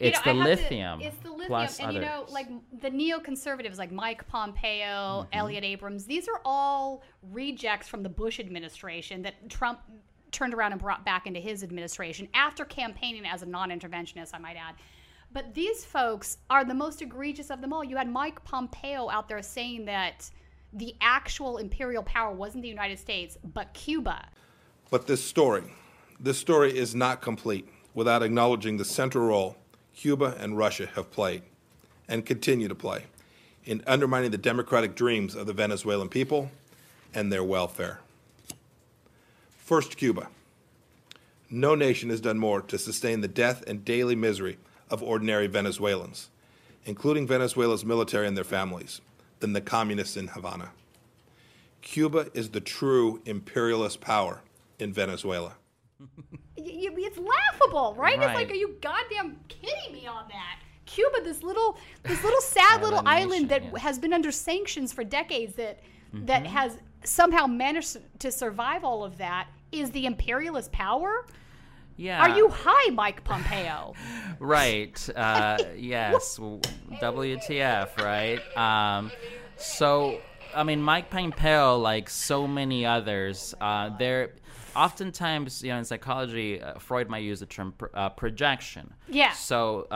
[0.00, 1.00] You it's know, the have to- lithium.
[1.02, 2.48] it's the lithium, plus and you know, like
[2.80, 5.28] the neoconservatives, like Mike Pompeo, Mm-hmm.
[5.38, 6.04] Elliott Abrams.
[6.04, 9.78] These are all rejects from the Bush administration that Trump
[10.34, 14.30] turned around and brought back into his administration after campaigning as a non-interventionist.
[14.34, 14.74] I might add.
[15.32, 17.82] But these folks are the most egregious of them all.
[17.82, 20.30] You had Mike Pompeo out there saying that
[20.72, 24.28] the actual imperial power wasn't the United States, but Cuba.
[24.90, 25.64] But this story,
[26.20, 29.56] this story is not complete without acknowledging the central role
[29.94, 31.42] Cuba and Russia have played
[32.08, 33.04] and continue to play
[33.64, 36.50] in undermining the democratic dreams of the Venezuelan people
[37.14, 38.00] and their welfare.
[39.64, 40.28] First, Cuba.
[41.48, 44.58] No nation has done more to sustain the death and daily misery
[44.90, 46.28] of ordinary Venezuelans,
[46.84, 49.00] including Venezuela's military and their families,
[49.40, 50.72] than the communists in Havana.
[51.80, 54.42] Cuba is the true imperialist power
[54.78, 55.54] in Venezuela.
[56.56, 58.14] Y- y- it's laughable, right?
[58.14, 60.60] It's like, are you goddamn kidding me on that?
[60.86, 63.82] Cuba, this little, this little sad little Island island nation, that yes.
[63.82, 65.80] has been under sanctions for decades, that
[66.14, 66.26] Mm-hmm.
[66.26, 71.26] that has somehow managed to survive all of that, is the imperialist power.
[71.96, 72.20] yeah.
[72.22, 73.94] Are you high, Mike Pompeo?
[74.40, 75.08] Right.
[75.14, 76.38] Uh, yes.
[77.00, 78.40] WTF, right?
[78.56, 79.10] Um,
[79.56, 80.20] so,
[80.54, 84.32] I mean, Mike Pompeo, like so many others, uh, they're
[84.74, 88.92] oftentimes, you know, in psychology, uh, Freud might use the term pr- uh, projection.
[89.08, 89.32] Yeah.
[89.32, 89.86] So,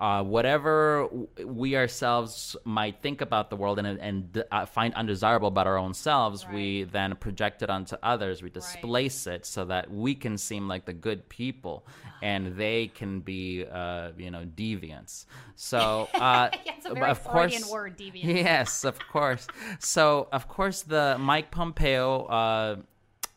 [0.00, 1.08] uh, whatever
[1.44, 5.92] we ourselves might think about the world and, and uh, find undesirable about our own
[5.92, 8.42] selves, we then project it onto others.
[8.42, 11.86] We displace it so that we can seem like the good people,
[12.22, 15.26] and they can be, uh, you know, deviants.
[15.54, 18.24] So, uh, Yeah, it's a very of Freudian course, word, deviant.
[18.24, 19.46] Yes, of course.
[19.80, 22.76] So, of course, the Mike Pompeo uh,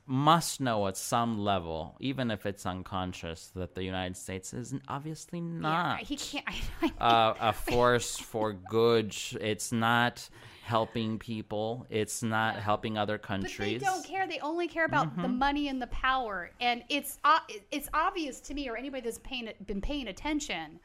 [0.06, 5.40] must know at some level, even if it's unconscious, that the United States is obviously
[5.40, 6.46] Yeah, not he can't.
[6.82, 9.16] I, uh, a force for good.
[9.40, 10.30] It's not
[10.64, 11.86] helping people.
[11.90, 14.28] It's not helping other But they don't care.
[14.28, 16.52] They only care about the money and the power.
[16.60, 17.40] And it's uh,
[17.72, 20.80] it's obvious to me, or anybody that's paying been paying attention,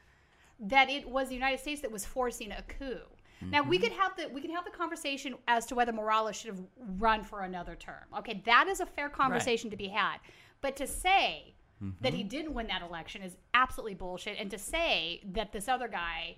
[0.59, 2.99] that it was the United States that was forcing a coup.
[3.41, 3.85] Now we mm-hmm.
[3.85, 6.61] could have the we can have the conversation as to whether Morales should have
[6.97, 8.03] run for another term.
[8.17, 10.17] Okay, that is a fair conversation to be had.
[10.61, 11.53] But to say
[12.01, 12.29] that he mm-hmm.
[12.29, 14.37] didn't win that election is absolutely bullshit.
[14.37, 16.35] And to say that this other guy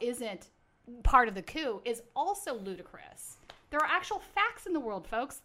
[0.00, 0.50] isn't
[1.02, 3.36] part of the coup is also ludicrous.
[3.70, 5.42] There are actual facts in the world, folks.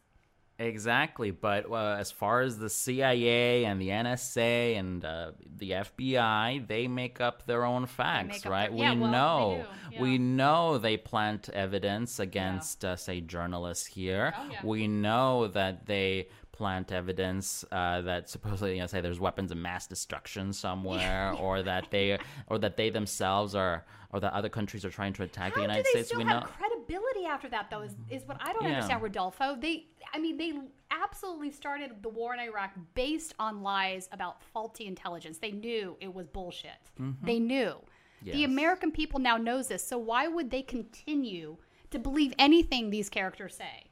[0.58, 6.66] Exactly, but uh, as far as the CIA and the NSA and uh, the FBI,
[6.66, 8.70] they make up their own facts, right?
[8.70, 13.86] their- yeah, we well, know, do, we know they plant evidence against, uh, say, journalists
[13.86, 14.34] here.
[14.38, 14.60] Oh, yeah.
[14.64, 19.58] We know that they plant evidence uh, that supposedly, you know, say there's weapons of
[19.58, 23.84] mass destruction somewhere, or that they, or that they themselves are,
[24.14, 26.16] or that other countries are trying to attack How the United States.
[26.16, 26.40] we know.
[26.40, 28.70] credibility credibility after that, though, is, is what I don't Yeah.
[28.76, 29.56] understand, Rodolfo.
[29.56, 30.54] They, I mean, they
[30.92, 35.38] absolutely started the war in Iraq based on lies about faulty intelligence.
[35.38, 36.72] They knew it was bullshit.
[37.22, 37.76] They knew.
[38.24, 38.44] The Mm-hmm.
[38.46, 41.58] American people now knows this, so why would they continue
[41.92, 43.84] to believe anything these characters say?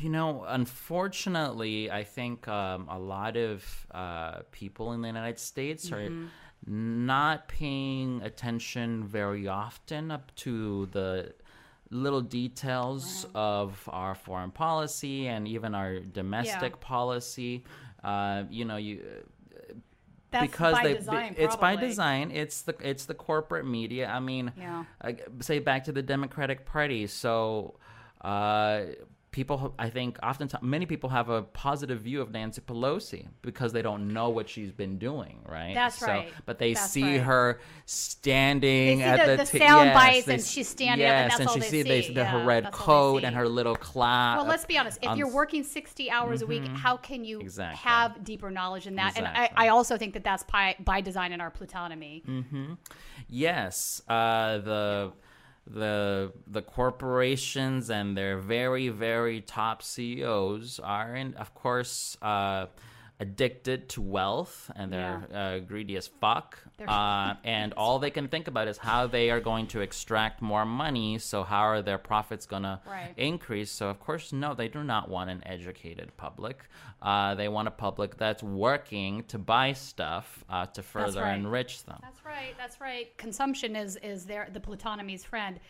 [0.00, 5.90] You know, unfortunately, I think um, a lot of uh, people in the United States
[5.90, 6.24] Mm-hmm.
[6.24, 6.28] are
[6.66, 11.32] not paying attention very often up to the
[11.90, 17.64] little details of our foreign policy and even our domestic policy.
[18.02, 19.02] Uh, you know, you
[20.30, 21.34] That's because by they design.
[21.36, 24.84] it's by design it's the it's the corporate media i mean Yeah.
[25.02, 27.74] uh, say back to the democratic party so
[28.22, 28.80] uh
[29.32, 33.80] people i think oftentimes many people have a positive view of nancy pelosi because they
[33.82, 36.28] don't know what she's been doing right That's so, right.
[36.46, 37.20] but they That's see right.
[37.22, 40.68] her standing They see at the- the, the ta- sound yes, bites they and she's
[40.68, 43.20] standing up and yes, that's all she they see, the, her red that's all they
[43.20, 44.98] coat and her little clap Well, let's be honest.
[45.02, 47.46] If on you're working 60 hours a week, how can you Mm-hmm.
[47.46, 47.78] Exactly.
[47.78, 49.16] have deeper knowledge in that?
[49.16, 52.22] And I, I also think that that's by, by design in our plutonomy.
[52.26, 52.76] Mm.
[53.28, 55.12] Yes, uh, the
[55.66, 62.66] the the corporations and their very very top CEOs are, in, of course, uh,
[63.22, 66.58] addicted to wealth and they're uh, greedy as fuck.
[66.86, 70.66] Uh, and all they can think about is how they are going to extract more
[70.66, 71.18] money.
[71.18, 72.80] So how are their profits going to
[73.16, 73.70] increase?
[73.70, 76.64] So of course, no, they do not want an educated public.
[77.00, 81.38] Uh, they want a public that's working to buy stuff uh, to further right.
[81.38, 81.98] enrich them.
[82.02, 82.54] That's right.
[82.58, 83.16] That's right.
[83.18, 85.60] Consumption is is their the plutonomy's friend.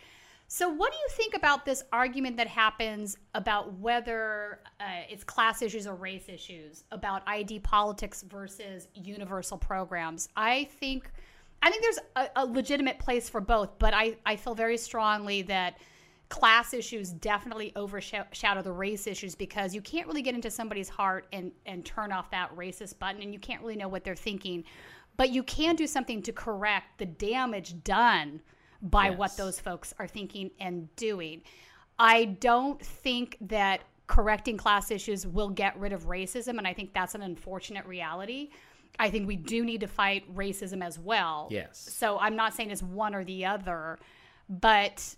[0.55, 5.63] So, what do you think about this argument that happens about whether uh, it's class
[5.63, 10.29] issues or race issues, about ID politics versus universal programs?
[10.37, 11.09] I think,
[11.63, 15.41] I think there's a, a legitimate place for both, but I, I feel very strongly
[15.41, 15.79] that
[16.29, 21.25] class issues definitely overshadow the race issues because you can't really get into somebody's heart
[21.33, 24.65] and, and turn off that racist button and you can't really know what they're thinking.
[25.17, 28.43] But you can do something to correct the damage done
[28.83, 31.41] by what those folks are thinking and doing.
[31.97, 36.93] I don't think that correcting class issues will get rid of racism, and I think
[36.93, 38.49] that's an unfortunate reality.
[38.99, 41.47] I think we do need to fight racism as well.
[41.49, 41.79] Yes.
[41.79, 43.97] So I'm not saying it's one or the other,
[44.49, 45.15] but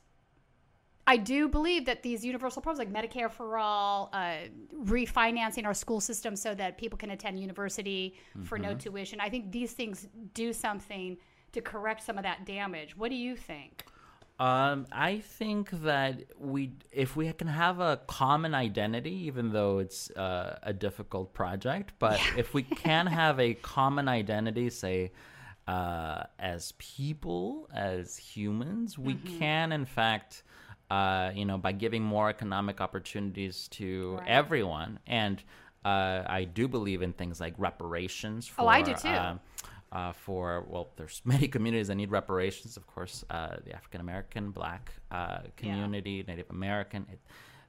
[1.07, 4.37] I do believe that these universal programs like Medicare for all, uh,
[4.83, 9.51] refinancing our school system so that people can attend university for no tuition, I think
[9.51, 11.17] these things do something
[11.55, 12.95] to correct some of that damage.
[12.95, 13.85] What do you think?
[14.37, 20.11] Um, I think that we, if we can have a common identity, even though it's
[20.11, 25.13] uh, a difficult project, but if we can have a common identity, say,
[25.67, 29.39] uh, as people, as humans, we Mm-hmm.
[29.39, 30.43] can, in fact,
[30.91, 34.27] uh, you know, by giving more economic opportunities to Right.
[34.27, 35.41] everyone, and
[35.85, 38.47] uh, I do believe in things like reparations.
[38.47, 39.07] For, Oh, I do too.
[39.95, 42.75] Uh, for well, there's many communities that need reparations.
[42.77, 47.05] Of course, uh, the African American, Black uh, community, Native American.
[47.11, 47.19] It,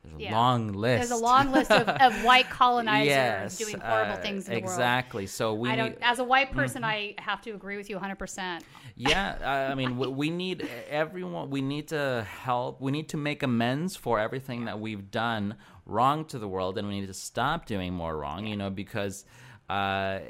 [0.03, 0.33] there's a Yeah.
[0.41, 1.09] long list.
[1.09, 4.61] There's a long list of, of white colonizers yes, doing horrible uh, things in the
[4.61, 4.73] world.
[4.73, 5.27] Exactly.
[5.27, 5.99] So we I don't.
[6.03, 8.17] As a white person, I have to agree with you 100.
[8.17, 8.65] percent
[8.99, 11.51] yeah, I I mean, we, we need everyone.
[11.51, 12.81] We need to help.
[12.81, 15.55] We need to make amends for everything that we've done
[15.85, 18.47] wrong to the world, and we need to stop doing more wrong.
[18.47, 19.25] You know, because.
[19.69, 20.21] Uh,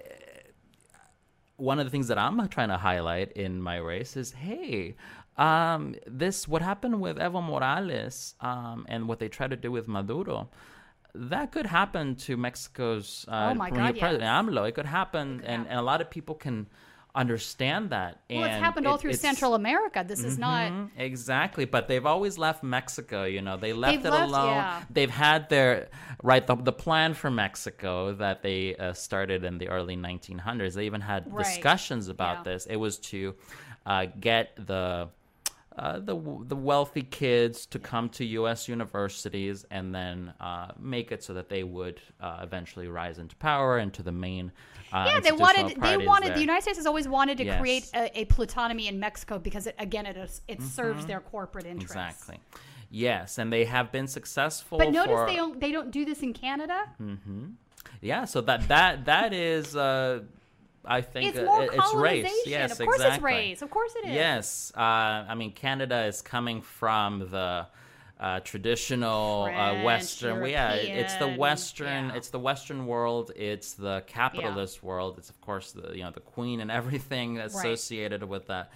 [1.56, 4.96] one of the things that I'm trying to highlight in my race is, hey,
[5.36, 9.88] um, this what happened with Evo Morales um, and what they try to do with
[9.88, 10.48] Maduro.
[11.14, 14.00] That could happen to Mexico's uh, Oh God, yes.
[14.00, 14.68] president AMLO.
[14.68, 16.66] It could happen, and, and a lot of people can
[17.16, 18.20] understand that.
[18.30, 20.04] Well, it's and happened all it- through Central America.
[20.06, 20.70] This is not.
[20.70, 23.24] Mhm, exactly, but they've always left Mexico.
[23.24, 24.54] You know, they left it left, alone.
[24.54, 24.82] yeah.
[24.90, 25.88] They've had their
[26.22, 30.74] right the, the plan for Mexico that they uh, started in the early 1900s.
[30.74, 31.44] They even had Right.
[31.44, 32.42] discussions about Yeah.
[32.52, 32.66] this.
[32.66, 33.34] It was to
[33.86, 35.08] uh, get the
[35.78, 36.16] uh, the
[36.48, 38.66] the wealthy kids to come to U.S.
[38.66, 43.78] universities and then uh, make it so that they would uh, eventually rise into power
[43.78, 44.52] into the main.
[44.96, 45.80] Uh, Yeah, they wanted.
[45.80, 46.34] They wanted.
[46.34, 47.60] The United States has always wanted to Yes.
[47.60, 51.66] create a, a plutonomy in Mexico because, it, again, it is, it serves their corporate
[51.66, 51.96] interests.
[51.96, 52.08] Mm-hmm.
[52.08, 52.40] Exactly.
[52.90, 54.78] Yes, and they have been successful.
[54.78, 55.60] But notice for, they don't.
[55.60, 56.78] They don't do this in Canada.
[56.98, 57.14] Hmm.
[58.00, 60.20] Yeah, so that that that is, uh,
[60.84, 62.32] I think, It's more it- it's race.
[62.46, 63.60] Yes, Of course it's race.
[63.62, 64.14] Of course it is.
[64.14, 64.80] Yes, uh,
[65.32, 67.66] I mean Canada is coming from the.
[68.18, 72.14] Uh, traditional uh, Western, well, yeah, it's the Western, yeah.
[72.16, 76.20] it's the Western world, it's the capitalist world, it's of course the you know the
[76.20, 77.44] Queen and everything Right.
[77.46, 78.72] associated with that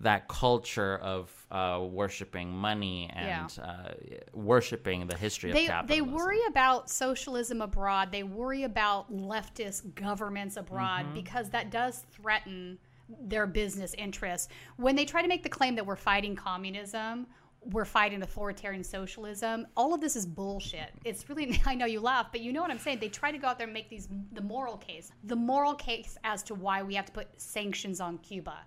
[0.00, 3.90] that culture of uh, worshiping money and uh,
[4.32, 8.10] worshiping the history they of they worry about socialism abroad.
[8.12, 11.14] They worry about leftist governments abroad Mm-hmm.
[11.14, 12.78] because that does threaten
[13.20, 14.48] their business interests.
[14.76, 17.26] When they try to make the claim that we're fighting communism,
[17.70, 19.66] we're fighting authoritarian socialism.
[19.76, 20.90] All of this is bullshit.
[21.04, 22.98] It's really I know you laugh, but you know what I'm saying.
[23.00, 25.12] They try to go out there and make these the moral case.
[25.24, 28.58] The moral case as to why we have to put sanctions on Cuba.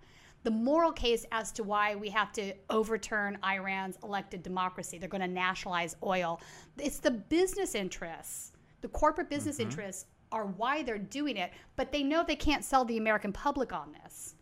[0.44, 4.98] The moral case as to why we have to overturn Iran's elected democracy.
[4.98, 6.42] They're going to nationalize oil.
[6.80, 9.70] It's the business interests, the corporate business mm-hmm.
[9.70, 13.74] interests are why they're doing it, but they know they can't sell the American public
[13.74, 14.36] on this.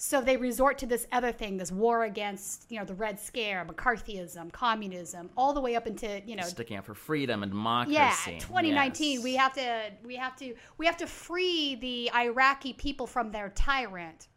[0.00, 3.66] So they resort to this other thing, this war against, you know, the Red Scare,
[3.68, 7.94] McCarthyism, communism, all the way up into, you know, sticking up for freedom and democracy.
[7.94, 9.14] yeah, 2019.
[9.14, 9.24] Yes.
[9.24, 13.48] We have to, we have to, we have to free the Iraqi people from their
[13.50, 14.28] tyrant.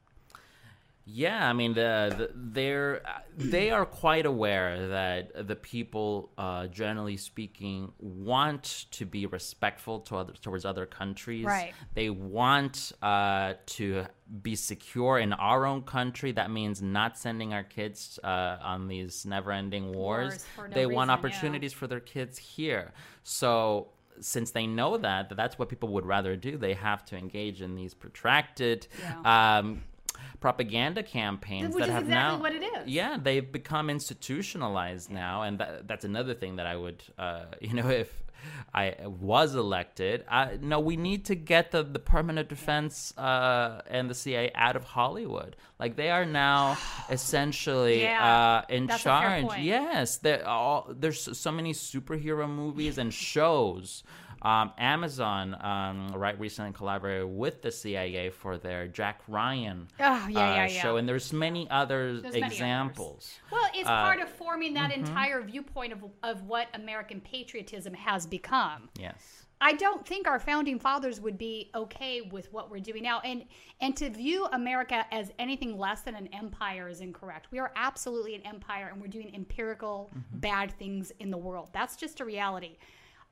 [1.14, 3.01] Yeah, I mean, the, the, they're
[3.38, 10.18] they are quite aware that the people, uh, generally speaking, want to be respectful to
[10.18, 11.45] other, towards other countries.
[11.45, 11.74] Right.
[11.95, 14.05] They want uh, to
[14.41, 16.32] be secure in our own country.
[16.32, 20.45] That means not sending our kids uh, on these never-ending wars.
[20.57, 21.14] Wars no they want reason, yeah.
[21.14, 22.93] opportunities for their kids here.
[23.24, 23.89] So
[24.20, 27.62] since they know that, that that's what people would rather do, they have to engage
[27.62, 28.88] in these protracted
[29.26, 29.84] um,
[30.40, 32.88] propaganda campaigns Which that is have exactly now what it is.
[32.88, 37.74] yeah they've become institutionalized now and that, that's another thing that i would uh, you
[37.74, 38.12] know if
[38.74, 44.10] i was elected I, no we need to get the department of defense uh, and
[44.10, 45.56] the cia out of hollywood.
[45.80, 46.78] Like they are now
[47.12, 49.60] essentially Yeah, uh, in that's a fair charge.
[49.60, 54.04] yes all there's so many superhero movies and shows
[54.42, 60.14] um, Amazon, um, right, recently collaborated with the CIA for their Jack Ryan Oh, yeah,
[60.20, 60.82] uh, yeah, yeah.
[60.82, 62.54] show, and there's many other There's many others.
[62.54, 63.39] examples.
[63.52, 68.26] Well, it's Uh, part of forming that entire viewpoint of, of what American patriotism has
[68.26, 68.89] become.
[69.00, 69.46] Yes.
[69.64, 73.20] I don't think our founding fathers would be okay with what we're doing now.
[73.20, 73.46] And
[73.80, 77.52] and to view America as anything less than an empire is incorrect.
[77.52, 81.70] We are absolutely an empire and we're doing empirical bad things in the world.
[81.74, 82.78] That's just a reality.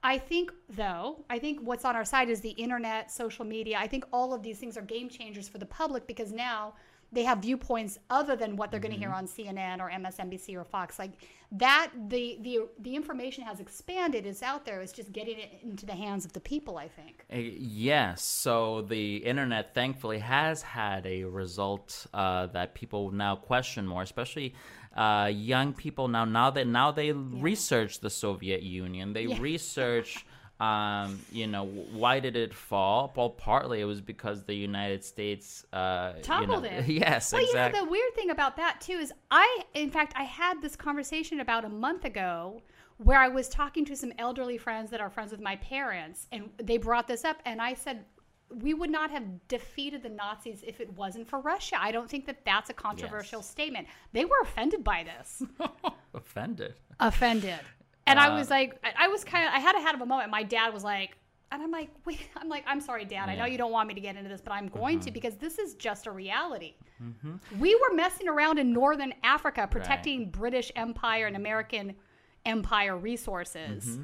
[0.04, 3.78] I think though, I think what's on our side is the internet, social media.
[3.80, 6.74] I think all of these things are game changers for the public because now
[7.12, 10.64] they have viewpoints other than what they're going to hear on CNN or MSNBC or
[10.64, 11.00] Fox.
[11.00, 11.14] Like
[11.54, 14.26] that, the the the information has expanded.
[14.26, 14.82] It's out there.
[14.82, 16.78] It's just getting it into the hands of the people.
[16.78, 17.26] I think.
[17.32, 18.22] Uh, Yes.
[18.24, 24.54] So the internet, thankfully, has had a result uh, that people now question more, especially
[25.00, 26.26] uh, young people now.
[26.26, 30.26] Now that now they research the Soviet Union, they research.
[30.60, 33.14] Um, you know, why did it fall?
[33.16, 36.86] Well, partly it was because the United States uh, you Toppled know, it.
[36.86, 37.80] Yes, Well, exactly.
[37.80, 40.76] you know, the weird thing about that too is I, in fact, I had this
[40.76, 42.62] conversation about a month ago
[42.98, 46.50] where I was talking to some elderly friends that are friends with my parents, and
[46.62, 48.04] they brought this up, and I said.
[48.52, 51.78] We would not have defeated the Nazis if it wasn't for Russia.
[51.80, 53.50] I don't think that that's a controversial Yes.
[53.50, 53.88] statement.
[54.12, 55.44] They were offended by this.
[56.14, 56.74] Offended.
[57.00, 57.60] offended.
[58.08, 60.02] And I Uh, was like, I I was kind of, I had a had of
[60.02, 60.32] a moment.
[60.32, 61.16] My dad was like,
[61.52, 63.30] and I'm like, wait, I'm like, I'm sorry, Dad.
[63.30, 63.52] I know Mm-hmm.
[63.52, 65.76] you don't want me to get into this, but I'm going to because this is
[65.76, 66.74] just a reality.
[67.60, 71.96] We were messing around in northern Africa protecting British Empire and American
[72.46, 73.86] Empire resources.
[73.86, 74.04] Mm-hmm.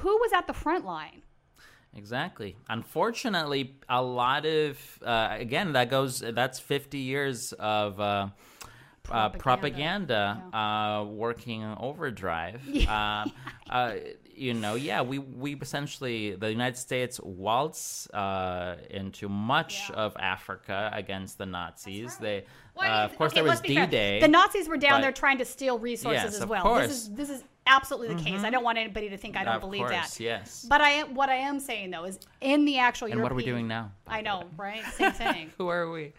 [0.00, 1.22] Who was at the front line?
[1.96, 2.56] Exactly.
[2.68, 8.28] Unfortunately, a lot of uh, again that goes that's 50 years of uh,
[9.10, 12.60] uh, propaganda uh, working overdrive.
[12.88, 13.32] Um,
[13.70, 13.94] uh,
[14.38, 19.96] you know, yeah, we we essentially the United States waltz uh, into much Yeah.
[19.96, 22.18] of Africa against the Nazis.
[22.18, 22.44] They,
[22.74, 23.86] Well, I uh, mean, of course, okay, there was fair.
[23.86, 24.20] D-Day.
[24.20, 26.62] The Nazis were down but- there trying to steal resources Yes, as of well.
[26.62, 26.86] course.
[26.88, 28.42] This is this is absolutely the case.
[28.42, 30.20] I don't want anybody to think I don't Of believe course, that.
[30.20, 30.66] yes.
[30.68, 33.44] But I what I am saying though is in the actual And what are we
[33.44, 34.82] doing now, I know, right?
[34.94, 35.52] Same thing.
[35.58, 36.12] Who are we?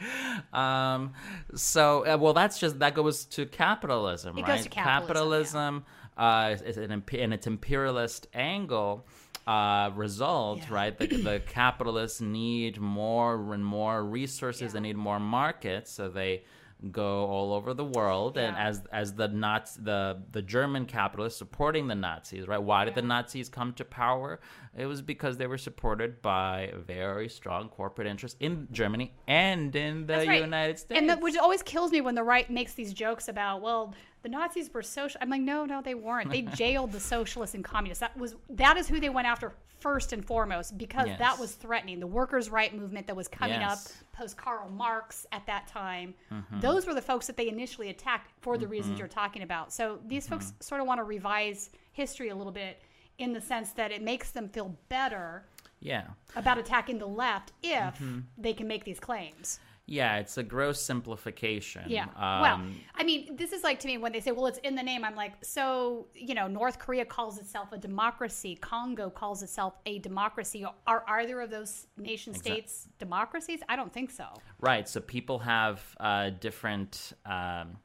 [0.54, 1.14] Um,
[1.56, 4.56] so, uh, well, that's just that goes to capitalism, It right?
[4.58, 5.86] goes to capitalism,
[6.18, 9.08] uh, is an in its imperialist angle.
[9.45, 10.66] Uh, result, Yeah.
[10.76, 10.98] right?
[10.98, 14.74] The, the capitalists need more and more resources.
[14.74, 16.43] They need more markets, so they
[16.91, 18.38] go all over the world.
[18.38, 22.61] And as as the Nazi, the the German capitalists supporting the Nazis, right?
[22.61, 24.39] Why did the Nazis come to power?
[24.78, 30.05] It was because they were supported by very strong corporate interests in Germany and in
[30.05, 30.41] the right.
[30.41, 30.99] United States.
[30.99, 33.95] And that, which always kills me when the right makes these jokes about, well,
[34.28, 35.17] the Nazis were social.
[35.21, 36.30] I'm like, no, no, they weren't.
[36.30, 38.01] They jailed the socialists and communists.
[38.01, 41.19] That was that is who they went after first and foremost because Yes.
[41.19, 43.71] that was threatening the workers' right movement that was coming Yes.
[44.11, 46.13] up post Karl Marx at that time.
[46.34, 46.59] Mm-hmm.
[46.59, 49.71] Those were the folks that they initially attacked for the reasons you're talking about.
[49.71, 50.61] So these folks Mm-hmm.
[50.61, 52.82] sort of want to revise history a little bit
[53.19, 55.45] in the sense that it makes them feel better
[55.80, 56.07] Yeah.
[56.36, 58.19] about attacking the left if Mm-hmm.
[58.38, 59.59] they can make these claims.
[59.89, 61.83] Yeah, it's a gross simplification.
[61.88, 62.07] Yeah.
[62.17, 62.61] Um, well,
[62.93, 65.05] I mean, this is like to me when they say, well, it's in the name,
[65.05, 69.99] I'm like, so, you know, North Korea calls itself a democracy, Congo calls itself a
[69.99, 70.65] democracy.
[70.85, 73.61] Are either of those nation states democracies?
[73.69, 74.25] I don't think so.
[74.59, 74.89] Right.
[74.89, 77.77] So people have uh, different um,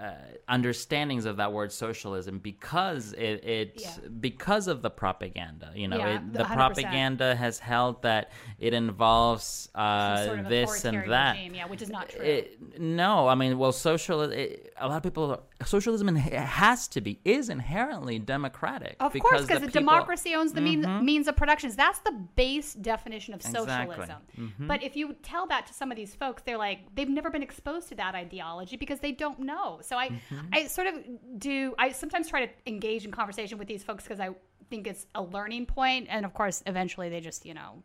[0.00, 0.12] uh,
[0.48, 3.90] understandings of that word socialism because it, it Yeah.
[4.20, 5.72] because of the propaganda.
[5.74, 6.54] You know, Yeah, it, the the 100%.
[6.54, 11.32] propaganda has held that it involves uh, sort of this and that.
[11.36, 12.22] regime, yeah, which is not true.
[12.22, 14.32] It, no, I mean, well, socialism.
[14.78, 18.96] A lot of people, socialism in- has to be is inherently democratic.
[19.00, 21.04] Of course, because the the, people- democracy owns the mean, mm-hmm.
[21.04, 21.76] means of productions.
[21.76, 23.94] That's the base definition of Exactly.
[23.94, 24.22] socialism.
[24.38, 24.66] Mm-hmm.
[24.66, 27.42] But if you tell that to some of these folks, they're like they've never been
[27.42, 29.80] exposed to that ideology because they don't know.
[29.82, 30.38] So I, mm-hmm.
[30.52, 30.94] I sort of
[31.38, 31.74] do.
[31.78, 34.30] I sometimes try to engage in conversation with these folks because I
[34.70, 37.82] think it's a learning point, and of course, eventually they just you know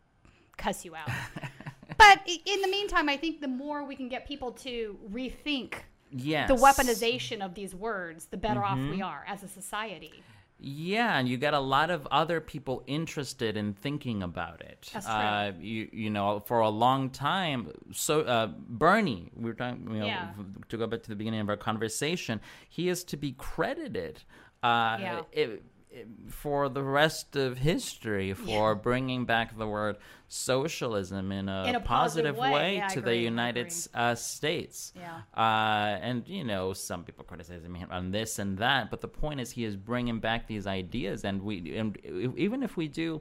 [0.56, 1.10] cuss you out.
[1.98, 5.74] but in the meantime, I think the more we can get people to rethink
[6.10, 6.48] Yes.
[6.48, 10.22] the weaponization of these words, the better off we are as a society.
[10.58, 14.88] Yeah, and you got a lot of other people interested in thinking about it.
[14.92, 15.14] That's true.
[15.14, 20.00] Uh, you, you know, for a long time, so uh, Bernie, we were talking, you
[20.00, 20.30] know, Yeah.
[20.70, 22.40] to go back to the beginning of our conversation,
[22.70, 24.22] he is to be credited.
[24.62, 25.22] Uh, Yeah.
[25.32, 25.62] it-
[26.28, 29.96] for the rest of history, for bringing back the word
[30.28, 32.76] socialism in a, In a positive way.
[32.76, 34.92] Yeah, to agree, the United uh, States.
[34.96, 35.20] Yeah.
[35.36, 39.40] Uh, and you know, some people criticizing him on this and that, but the point
[39.40, 41.96] is, he is bringing back these ideas, and we, and
[42.36, 43.20] even if we do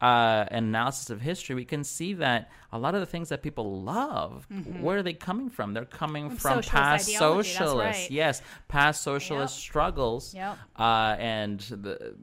[0.00, 3.80] uh, analysis of history, we can see that a lot of the things that people
[3.82, 4.46] love,
[4.80, 5.72] where are they coming from?
[5.72, 8.10] They're coming From from, socialist past ideology, that's socialists, right.
[8.10, 9.60] yes, past socialist Yep.
[9.62, 10.58] struggles, Yep.
[10.78, 12.16] uh, and the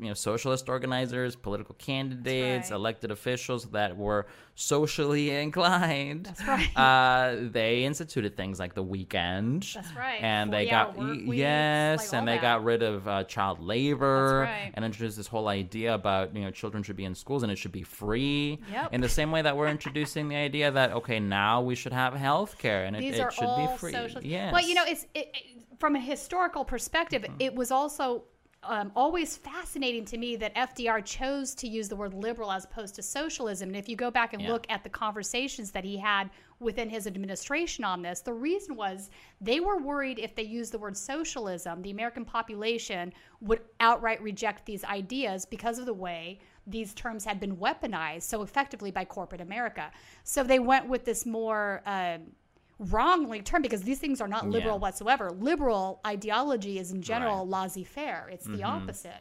[0.00, 2.76] you know socialist organizers, political candidates, right.
[2.76, 6.26] elected officials that were socially inclined.
[6.26, 6.76] That's right.
[6.76, 9.68] Uh, they instituted things like the weekend.
[9.74, 10.22] That's right.
[10.22, 12.42] And they got 40-hour work y- weeks, yes, like and they that.
[12.42, 14.70] got rid of uh, child labor That's right.
[14.74, 17.56] and introduced this whole idea about you know children should be in schools and it
[17.56, 18.58] should be free.
[18.70, 18.92] Yep.
[18.94, 22.14] In the same way that we're introducing the idea that okay now we should have
[22.14, 23.92] health care and it, These it are should be free.
[23.92, 24.22] social.
[24.22, 24.52] Yes.
[24.52, 25.42] Well, you know, it's it, it-
[25.78, 27.26] from a historical perspective.
[27.38, 28.24] It was also
[28.68, 32.94] um, always fascinating to me that FDR chose to use the word liberal as opposed
[32.96, 33.68] to socialism.
[33.68, 34.52] And if you go back and Yeah.
[34.52, 39.10] look at the conversations that he had within his administration on this, the reason was
[39.40, 44.66] they were worried if they used the word socialism, the American population would outright reject
[44.66, 49.40] these ideas because of the way these terms had been weaponized so effectively by corporate
[49.40, 49.90] America.
[50.24, 51.82] So they went with this more.
[51.86, 52.32] Um,
[52.78, 54.80] wrongly termed because these things are not liberal Yeah.
[54.80, 55.30] whatsoever.
[55.30, 57.42] Liberal ideology is in general Right.
[57.44, 57.52] Mm-hmm.
[57.52, 58.28] laissez-faire.
[58.32, 59.20] It's the opposite.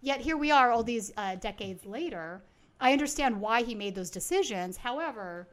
[0.00, 2.42] Yet here we are, all these uh, decades later.
[2.80, 4.76] I understand why he made those decisions.
[4.78, 5.48] However,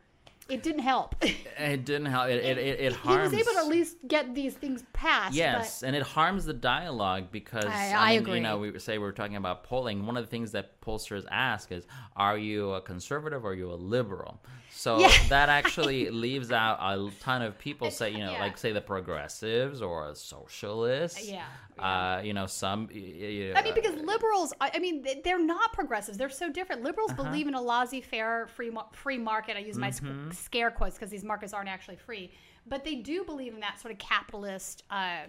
[0.50, 1.16] it didn't help.
[1.22, 2.30] it didn't help.
[2.30, 5.34] It it, it, it he was able to at least get these things passed.
[5.36, 8.36] Yes, and it harms the dialogue because I- I, I mean, agree.
[8.36, 10.06] You know, we say we're talking about polling.
[10.06, 11.86] One of the things that pollsters ask is,
[12.16, 14.42] "Are you a conservative or are you a liberal?"
[14.74, 15.12] So Yeah.
[15.30, 17.92] that actually leaves out a ton of people.
[17.92, 18.40] Say, you know, yeah.
[18.40, 21.30] like say the progressives or socialists.
[21.30, 21.44] Yeah,
[21.78, 22.88] Uh, you know, some.
[22.92, 26.18] I mean, because liberals, I mean, they- they're not progressives.
[26.18, 26.84] They're so different.
[26.84, 27.24] Liberals Uh-huh.
[27.24, 29.58] believe in a laissez-faire free free market.
[29.58, 30.31] I use my Mm-hmm.
[30.34, 32.32] Scare quotes because these markets aren't actually free,
[32.68, 34.84] but they do believe in that sort of capitalist.
[34.90, 35.22] Uh,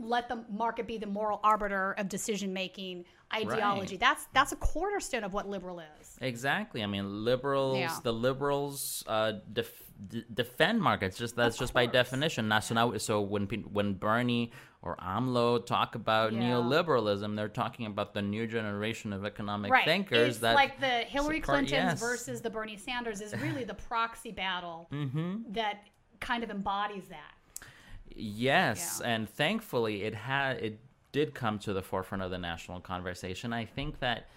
[0.00, 3.94] let the market be the moral arbiter of decision making ideology.
[3.94, 4.00] Right.
[4.00, 6.16] That's that's a cornerstone of what liberal is.
[6.20, 6.82] Exactly.
[6.82, 7.78] I mean, liberals.
[7.78, 7.96] Yeah.
[8.02, 11.16] The liberals uh, def- d- defend markets.
[11.18, 12.48] Just that's just by definition.
[12.48, 16.40] Now, so now, so when when Bernie or AMLO talk about Yeah.
[16.40, 19.84] neoliberalism, they're talking about the new generation of economic Right.
[19.84, 22.00] thinkers it's that like the Hillary support- Clintons yes.
[22.00, 25.52] versus the Bernie Sanders is really the proxy battle Mm-hmm.
[25.52, 25.84] that
[26.20, 27.34] kind of embodies that.
[28.14, 29.10] Yes, Yeah.
[29.10, 30.80] and thankfully it had it
[31.12, 33.52] did come to the forefront of the national conversation.
[33.52, 34.28] I think that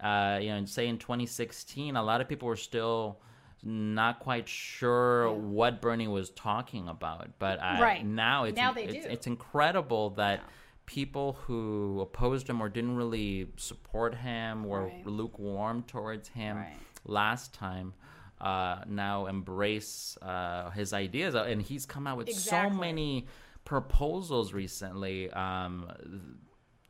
[0.00, 3.18] uh, you know, say in 2016, a lot of people were still
[3.62, 8.06] not quite sure what Bernie was talking about, but I, Right.
[8.06, 10.40] now it's Now it's, it's incredible that.
[10.86, 15.06] People who opposed him or didn't really support him were Right.
[15.06, 16.78] lukewarm towards him Right.
[17.04, 17.92] last time
[18.40, 23.26] uh, now embrace uh, his ideas, and he's come out with so many
[23.66, 25.90] proposals recently um,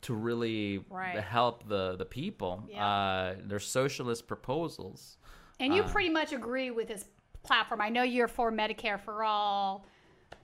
[0.03, 0.85] to really
[1.21, 2.69] help the the people.
[2.71, 2.87] Yeah.
[2.87, 5.17] Uh, they're socialist proposals.
[5.61, 7.05] And you pretty much agree with this
[7.43, 7.81] platform.
[7.81, 9.87] I know you're for Medicare for all,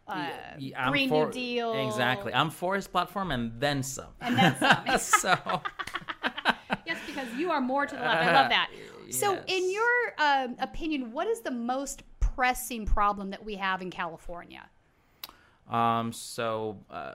[0.09, 1.87] uh, Yeah, I'm Green for- New Deal.
[1.87, 2.33] Exactly.
[2.35, 4.07] I'm for his platform and then some.
[4.21, 4.99] And then some.
[4.99, 5.37] so
[6.87, 8.25] yes, because you are more to the left.
[8.25, 8.71] I love that.
[9.11, 13.91] So, in your um, opinion, what is the most pressing problem that we have in
[13.91, 14.69] California?
[15.71, 17.15] Um, so uh,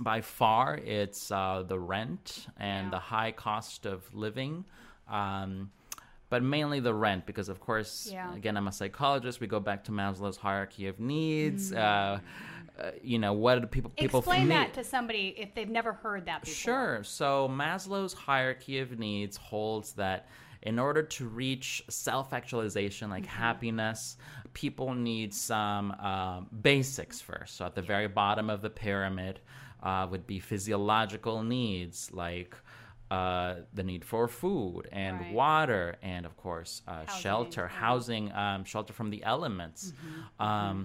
[0.00, 2.90] by far, it's uh, the rent and Yeah.
[2.90, 4.64] the high cost of living.
[5.08, 5.70] Um,
[6.34, 8.34] but mainly the rent, because of course, Yeah.
[8.34, 9.38] again, I'm a psychologist.
[9.38, 11.70] We go back to Maslow's hierarchy of needs.
[11.70, 11.76] Mm.
[11.76, 12.18] Uh,
[12.82, 14.56] uh, you know, what do people people Explain need?
[14.56, 16.54] that to somebody if they've never heard that before.
[16.54, 17.04] Sure.
[17.04, 20.26] So Maslow's hierarchy of needs holds that
[20.62, 23.42] in order to reach self actualization, like Mm-hmm.
[23.46, 24.16] happiness,
[24.54, 27.54] people need some um, basics first.
[27.56, 29.38] So at the very bottom of the pyramid
[29.84, 32.56] uh, would be physiological needs like.
[33.14, 35.32] Uh, the need for food and Right.
[35.42, 35.84] water,
[36.14, 37.64] and of course, uh, Housing, shelter.
[37.66, 37.84] Mm-hmm.
[37.86, 39.80] housing, um, shelter from the elements.
[40.48, 40.76] Um,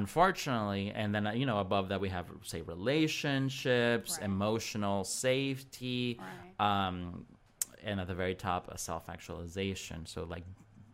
[0.00, 4.24] unfortunately, and then you know above that we have say relationships, Right.
[4.30, 6.86] emotional safety, Right.
[6.86, 7.24] um,
[7.88, 9.98] and at the very top, a self-actualization.
[10.06, 10.44] So like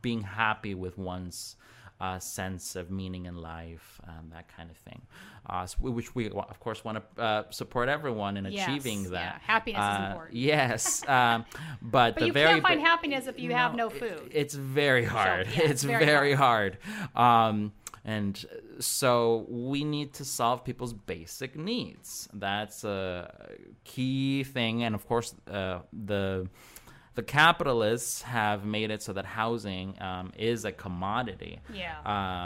[0.03, 1.57] being happy with one's
[2.01, 5.03] uh, sense of meaning in life, um, that kind of thing.
[5.49, 9.11] Uh, so which we of course want to uh, support everyone in Yes, achieving yeah.
[9.11, 9.41] that.
[9.43, 10.37] Happiness is Uh, important.
[10.37, 11.45] Yes, um,
[11.83, 14.31] but, But you very can't find ba- happiness if you have no it- food.
[14.33, 15.47] it's very hard.
[15.55, 16.79] yeah, it's very very, hard.
[17.15, 17.73] Um,
[18.05, 18.43] and
[18.79, 22.29] so we need to solve people's basic needs.
[22.33, 23.31] That's a
[23.85, 24.85] key thing.
[24.85, 26.49] And of course, uh, the
[27.15, 31.61] the capitalists have made it so that housing um, is a commodity.
[31.73, 31.97] Yeah.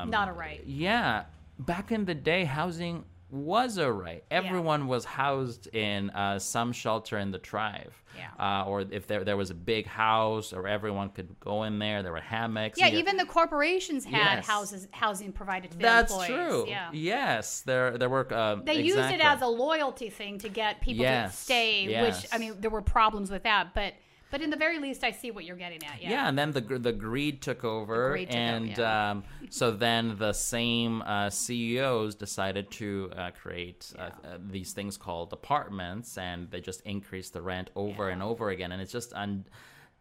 [0.02, 0.62] Um, Not a right.
[0.66, 1.24] Yeah.
[1.58, 4.24] Back in the day, housing was a right.
[4.30, 7.92] Everyone was housed in uh, some shelter in the tribe.
[8.16, 8.28] Yeah.
[8.62, 12.02] Uh, or if there, there was a big house or everyone could go in there,
[12.04, 12.78] there were hammocks.
[12.78, 14.46] Yeah, even the corporations had Yes.
[14.46, 16.28] houses housing provided to their That's employees.
[16.48, 16.64] true.
[16.68, 16.90] Yeah.
[16.92, 18.32] Yes, there there were.
[18.32, 22.24] Uh, They used it as a loyalty thing to get people to Yes, stay, which.
[22.32, 23.94] I mean there were problems with that, but
[24.34, 26.02] but in the very least I see what you're getting at.
[26.02, 26.10] Yeah.
[26.10, 29.10] Yeah, and then the the greed took over, greed took and yeah.
[29.10, 34.96] um, so then the same uh, CEOs decided to uh, create uh, uh, these things
[34.96, 39.12] called apartments, and they just increased the rent over and over again, and it's just
[39.12, 39.44] un-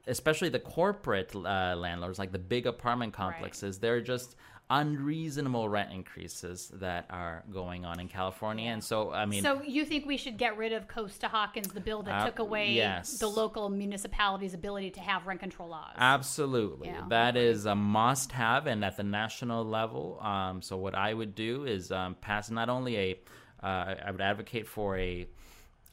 [0.08, 4.36] especially the corporate uh, landlords, like the big apartment complexes, they're just
[4.70, 9.86] unreasonable rent increases that are going on in California, and so I mean, So you
[9.86, 13.20] think we should get rid of Costa Hawkins, the bill that Uh, took away yes.
[13.20, 15.94] the local municipalities' ability to have rent control laws?
[15.98, 16.88] Absolutely.
[16.88, 17.06] Yeah.
[17.10, 20.20] That is a must have and at the national level.
[20.22, 23.20] Um, so, what I would do is um, pass not only a,
[23.62, 25.28] uh, I would advocate for a,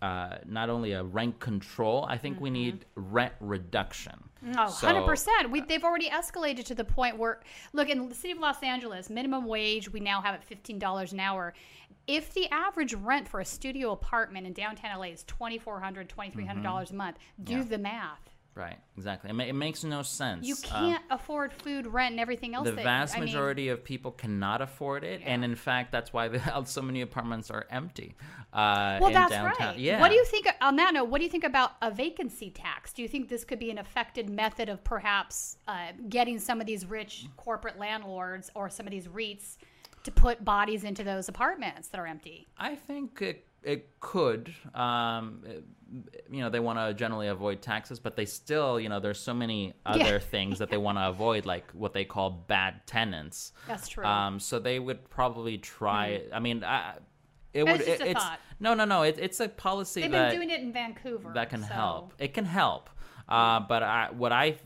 [0.00, 4.29] uh, not only a rent control, I think we need rent reduction.
[4.56, 5.50] Oh, So- 100%.
[5.50, 7.40] We, they've already escalated to the point where,
[7.72, 11.20] look, in the city of Los Angeles, minimum wage, we now have at $15 an
[11.20, 11.52] hour.
[12.06, 16.94] If the average rent for a studio apartment in downtown LA is $2,400, $2,300 a
[16.94, 17.62] month, do Mm-hmm.
[17.62, 17.68] Yeah.
[17.68, 18.29] the math.
[18.60, 19.30] Right, exactly.
[19.30, 20.46] It, ma- it makes no sense.
[20.46, 22.66] You Um, can't afford food, rent, and everything else.
[22.66, 26.12] the that, vast I mean, majority of people cannot afford it, and in fact, that's
[26.12, 28.16] why the, so many apartments are empty.
[28.52, 29.68] Uh, Well, in that's downtown.
[29.68, 29.78] right.
[29.78, 29.98] Yeah.
[30.00, 31.04] What do you think on that note?
[31.08, 32.92] What do you think about a vacancy tax?
[32.92, 36.66] Do you think this could be an effective method of perhaps uh, getting some of
[36.66, 39.56] these rich corporate landlords or some of these REITs
[40.04, 42.48] to put bodies into those apartments that are empty?
[42.58, 44.54] I think it, it could.
[44.74, 45.64] Um, it-
[46.30, 49.34] you know, they want to generally avoid taxes, but they still, you know, there's so
[49.34, 50.18] many other Yeah.
[50.20, 53.52] things that they want to avoid, like what they call bad tenants.
[53.66, 54.04] That's true.
[54.04, 56.22] Um, so they would probably try.
[56.32, 56.94] I mean, I,
[57.52, 57.80] it would.
[57.80, 58.38] It- a it's thought.
[58.60, 59.02] no, no, no.
[59.02, 61.32] It, it's a policy They've that been doing it in Vancouver.
[61.34, 62.14] that can so- help.
[62.20, 62.88] It can help.
[63.28, 64.56] Uh, but I, what I,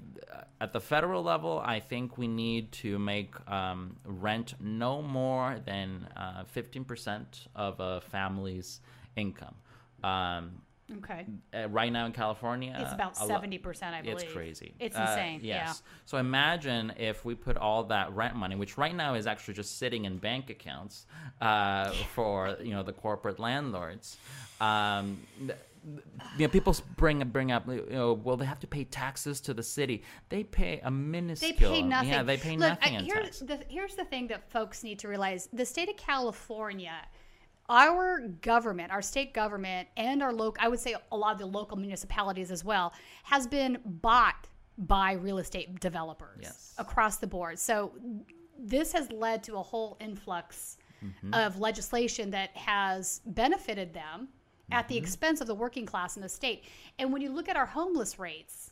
[0.60, 6.08] at the federal level, I think we need to make um, rent no more than
[6.16, 8.80] uh, fifteen percent of a family's
[9.16, 9.54] income.
[10.02, 10.60] Um,
[10.98, 11.24] Okay.
[11.54, 14.16] uh, right now in California, It's about 70%, I believe.
[14.20, 14.74] It's crazy.
[14.78, 15.40] It's Uh, insane.
[15.42, 15.82] yes.
[16.04, 19.78] So imagine if we put all that rent money, which right now is actually just
[19.78, 21.06] sitting in bank accounts
[21.40, 24.18] uh, for you know the corporate landlords.
[24.60, 25.22] Um,
[25.84, 29.54] you know, people bring bring up, you know, well, they have to pay taxes to
[29.54, 30.02] the city.
[30.28, 31.52] They pay a minuscule.
[31.52, 32.10] They pay nothing.
[32.10, 35.08] Yeah, they pay Look, nothing I- here's the here's the thing that folks need to
[35.08, 36.96] realize: the state of California,
[37.68, 41.46] our government, our state government, and our local, I would say a lot of the
[41.46, 42.92] local municipalities as well,
[43.24, 46.74] has been bought by real estate developers Yes.
[46.78, 47.58] across the board.
[47.58, 47.92] So
[48.58, 51.32] this has led to a whole influx mm-hmm.
[51.34, 54.28] of legislation that has benefited them
[54.70, 56.64] at the expense of the working class in the state.
[56.98, 58.70] And when you look at our homeless rates,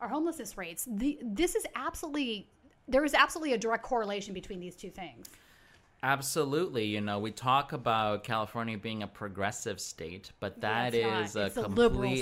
[0.00, 2.48] our homelessness rates, the, this is absolutely
[2.88, 5.26] there is absolutely a direct correlation between these two things.
[6.02, 6.84] Absolutely.
[6.84, 11.22] You know, we talk about California being a progressive state, but that not.
[11.24, 11.68] is a It's a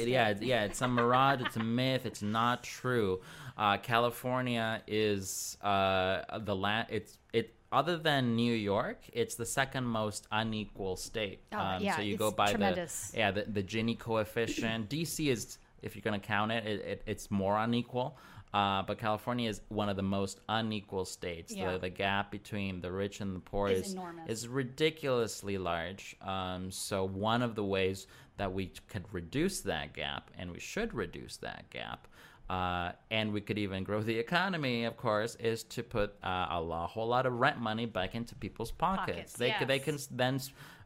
[0.09, 3.21] yeah, yeah, it's a mirage, it's a myth, it's not true.
[3.57, 9.85] Uh, California is uh, the land it's it other than New York, it's the second
[9.85, 11.41] most unequal state.
[11.53, 13.11] Um, Oh, yeah, so you it's go by tremendous.
[13.11, 14.89] the yeah, the, the Gini coefficient.
[14.95, 18.17] DC is if you're going to count it, it, it, it's more unequal.
[18.55, 21.53] Uh, but California is one of the most unequal states.
[21.55, 21.73] Yeah.
[21.73, 23.97] The, the gap between the rich and the poor Is is
[24.27, 26.17] is ridiculously large.
[26.23, 28.07] Um, so one of the ways
[28.39, 32.09] that we could reduce that gap, and we should reduce that gap,
[32.49, 36.87] uh, and we could even grow the economy, of course, is to put uh, a
[36.87, 39.17] whole lot of rent money back into people's pockets.
[39.17, 40.41] Pockets, they could they can then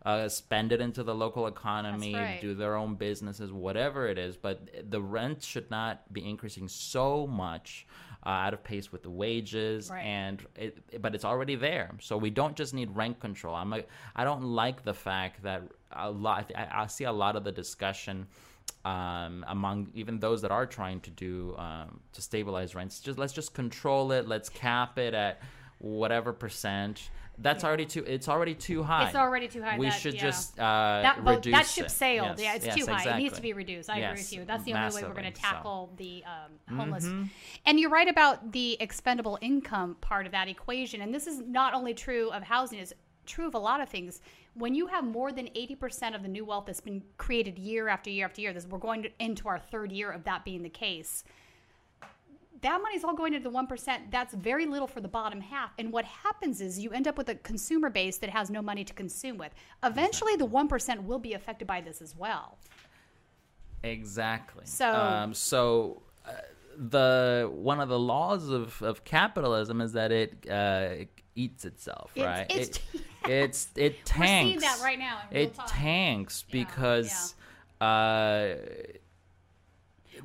[0.06, 2.40] uh, spend it into the local economy, right.
[2.40, 4.36] do their own businesses, whatever it is.
[4.38, 7.86] But the rent should not be increasing so much.
[8.26, 10.02] Uh, out of pace with the wages Right.
[10.02, 13.82] and it, but it's already there so we don't just need rent control i'm a,
[14.14, 17.52] i don't like the fact that a lot i, I see a lot of the
[17.52, 18.26] discussion
[18.84, 23.32] um, among even those that are trying to do um, to stabilize rents just let's
[23.32, 25.40] just control it let's cap it at
[25.78, 27.10] whatever percent
[27.42, 29.78] that's already too it's already too high It's already too high.
[29.78, 30.20] we That- should yeah.
[30.20, 31.90] just uh, that boat, reduce that ship it.
[31.90, 32.38] sailed.
[32.38, 33.14] Yes, yeah, it's yes, too high.
[33.14, 33.88] It needs to be reduced.
[33.88, 34.44] I agree with you.
[34.44, 35.46] That's the only way we're going to so.
[35.46, 35.54] Mm-hmm.
[35.56, 37.08] tackle the um, homeless.
[37.64, 41.00] And you're right about the expendable income part of that equation.
[41.00, 42.92] And this is not only true of housing; it's
[43.24, 44.20] true of a lot of things.
[44.60, 48.10] When you have more than 80% of the new wealth that's been created year after
[48.10, 50.68] year after year, this we're going to, into our third year of that being the
[50.70, 51.24] case
[52.62, 53.98] that money's all going into the 1%.
[54.10, 55.70] That's very little for the bottom half.
[55.78, 58.84] And what happens is you end up with a consumer base that has no money
[58.84, 59.52] to consume with.
[59.82, 62.58] Eventually, the 1% will be affected by this as well.
[63.82, 64.64] Exactly.
[64.66, 66.32] So- um, so uh,
[66.76, 72.10] the one of the laws of, of capitalism is that it, uh, it eats itself,
[72.14, 72.50] It's- right?
[72.50, 74.18] it's- it, it's it tanks.
[74.18, 75.66] We're seeing that right now in real It time.
[75.68, 77.34] tanks Yeah, because.
[77.80, 78.54] Uh,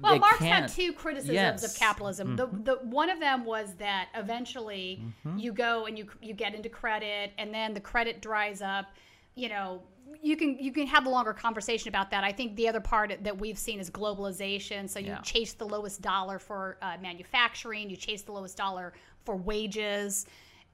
[0.01, 1.55] Well, Marx had two criticisms Yes.
[1.63, 1.65] Mm-hmm.
[1.71, 2.35] of capitalism.
[2.35, 5.01] The, the one of them was that eventually
[5.37, 8.87] you go and you you get into credit, and then the credit dries up.
[9.35, 9.81] You know,
[10.21, 12.23] you can you can have a longer conversation about that.
[12.25, 14.89] I think the other part that we've seen is globalization.
[14.89, 15.21] So you Yeah.
[15.21, 18.93] chase the lowest dollar for uh, manufacturing, you chase the lowest dollar
[19.23, 20.25] for wages.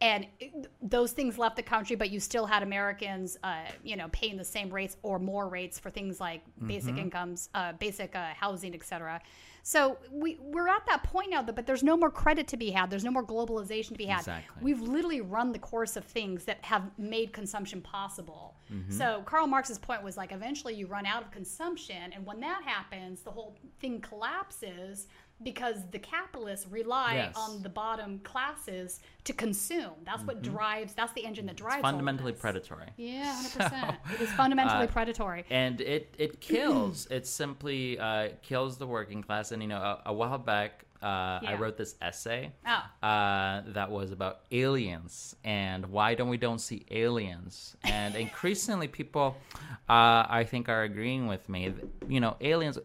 [0.02, 0.26] And
[0.82, 4.44] those things left the country, but you still had Americans, uh, you know, paying the
[4.44, 7.04] same rates or more rates for things like basic Mm-hmm.
[7.04, 9.22] incomes, uh, basic uh, housing, et cetera.
[9.64, 12.72] So we we're at that point now, that, but there's no more credit to be
[12.72, 12.90] had.
[12.90, 14.22] There's no more globalization to be had.
[14.22, 14.64] Exactly.
[14.64, 18.56] We've literally run the course of things that have made consumption possible.
[18.74, 18.92] Mm-hmm.
[18.92, 22.64] So Karl Marx's point was like, eventually you run out of consumption, and when that
[22.66, 25.08] happens, the whole thing collapses
[25.44, 27.34] because the capitalists rely Yes.
[27.36, 29.92] on the bottom classes to consume.
[30.06, 30.94] That's what drives.
[30.94, 31.76] That's the engine that drives.
[31.78, 31.84] Mm-hmm.
[31.92, 32.88] fundamentally predatory.
[32.98, 33.96] Yeah, hundred percent.
[34.14, 35.46] It is fundamentally uh, predatory.
[35.50, 37.08] and it it kills.
[37.12, 39.52] it simply uh, kills the working class.
[39.52, 43.08] And you know, a, a while back, uh, I wrote this essay Oh.
[43.08, 47.76] uh, that was about aliens and why don't we don't see aliens.
[47.84, 49.36] And increasingly, people,
[49.90, 51.70] uh, I think, are agreeing with me.
[51.70, 52.78] That, You know, aliens.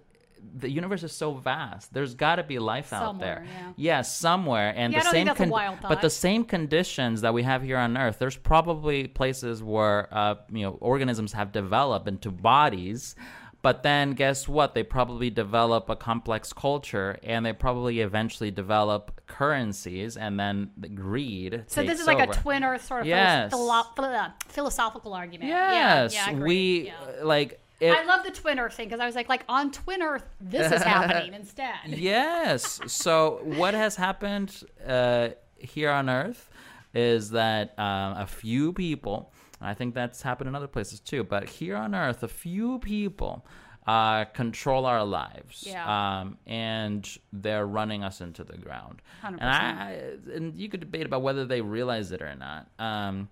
[0.55, 1.93] The universe is so vast.
[1.93, 3.45] There's got to be life out there.
[3.47, 4.03] Somewhere, yeah.
[4.03, 4.73] somewhere.
[4.77, 7.63] And Yeah, the same think that's a wild but the same conditions that we have
[7.63, 13.15] here on Earth, there's probably places where uh, you know organisms have developed into bodies.
[13.63, 14.75] But then, guess what?
[14.75, 20.89] They probably develop a complex culture, and they probably eventually develop currencies, and then the
[20.89, 21.65] greed.
[21.67, 23.51] So this is like a twin Earth sort of Yes.
[23.51, 25.49] philo- philo- philosophical argument.
[25.51, 26.45] Yeah, Yes, yeah, agree.
[26.47, 26.93] we Yeah.
[27.25, 27.61] like.
[27.81, 30.25] It, I love the twin Earth thing because I was like, like on twin Earth,
[30.41, 31.77] this is happening instead.
[31.87, 32.81] yes.
[32.87, 36.49] So what has happened uh, here on Earth
[36.95, 41.49] is that um, a few people, I think that's happened in other places too, but
[41.49, 43.47] here on Earth, a few people
[43.87, 45.65] uh, control our lives.
[45.67, 46.21] Yeah.
[46.21, 49.01] Um, and they're running us into the ground.
[49.23, 49.37] 100%.
[49.41, 49.99] And I,
[50.35, 52.69] and you could debate about whether they realize it or not.
[52.79, 53.29] Um,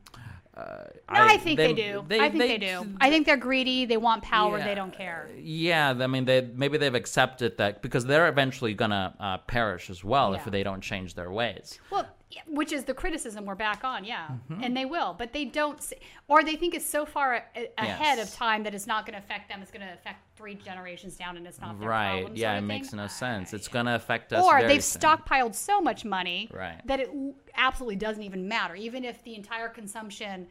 [0.56, 2.04] uh, No, I, think they, do.
[2.10, 2.86] I think they, do.
[3.00, 3.86] I think they're greedy.
[3.86, 4.62] They want power.
[4.62, 5.28] They don't care.
[5.36, 10.04] Yeah, I mean, they maybe they've accepted that because they're eventually gonna uh, perish as
[10.04, 11.78] well if they don't change their ways.
[11.90, 12.08] Well, yeah,
[12.46, 14.62] which is the criticism we're back on, yeah, Mm-hmm.
[14.64, 15.96] and they will, but they don't, see,
[16.28, 18.28] or they think it's so far a- ahead Yes.
[18.32, 19.60] of time that it's not going to affect them.
[19.62, 22.20] It's going to affect three generations down, and it's not their Right?
[22.22, 23.54] problem, Yeah, it of makes no sense.
[23.54, 24.44] It's gonna affect us.
[24.44, 25.00] or they've soon.
[25.00, 26.80] stockpiled so much money Right.
[26.86, 27.10] that it
[27.56, 28.74] absolutely doesn't even matter.
[28.74, 30.48] Even if the entire consumption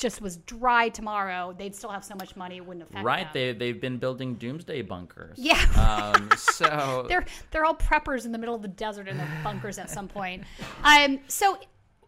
[0.00, 3.32] just was dry tomorrow, they'd still have so much money it wouldn't affect Right, them.
[3.34, 5.36] they they've been building doomsday bunkers.
[5.38, 5.60] Yeah.
[6.16, 9.78] Um, so they're they're all preppers in the middle of the desert in their bunkers
[9.78, 10.44] at some point.
[10.82, 11.58] Um, so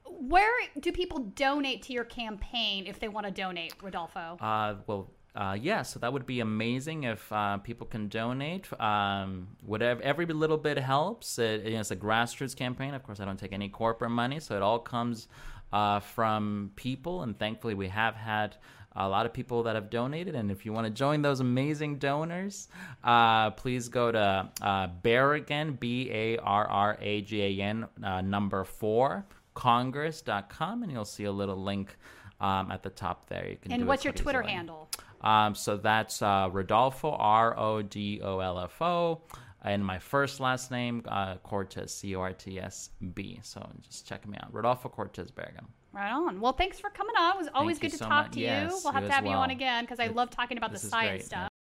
[0.05, 4.38] where do people donate to your campaign if they want to donate, Rodolfo?
[4.40, 8.68] Uh, well, uh, yeah, so that would be amazing if uh, people can donate.
[8.80, 11.38] Um, whatever, every little bit helps.
[11.38, 12.95] It, you know, it's a grassroots campaign.
[12.95, 15.28] Of course, I don't take any corporate money, so it all comes
[15.72, 17.22] uh, from people.
[17.22, 18.56] And thankfully, we have had
[18.94, 20.34] a lot of people that have donated.
[20.34, 22.68] And if you want to join those amazing donors,
[23.02, 28.20] uh, please go to uh, Barragan, B A R R A G A N, uh,
[28.20, 31.96] number four, congress.com, and you'll see a little link.
[32.40, 33.70] Um, at the top there, you can.
[33.70, 34.52] and what's your Twitter easily.
[34.52, 34.88] handle?
[35.20, 39.20] Um, so that's uh, Rodolfo, R O D O L F O,
[39.64, 43.40] and my first last name, uh, Cortes, C O R T S B.
[43.42, 45.66] So just check me out, Rodolfo Cortes Barragan.
[45.92, 46.40] Right on.
[46.40, 47.36] Well, thanks for coming on.
[47.36, 48.32] It was always Thank good to so talk much.
[48.32, 48.46] to you.
[48.82, 50.88] We'll have you to have you on again because I love talking about this the
[50.88, 51.24] science great.
[51.26, 51.51] stuff.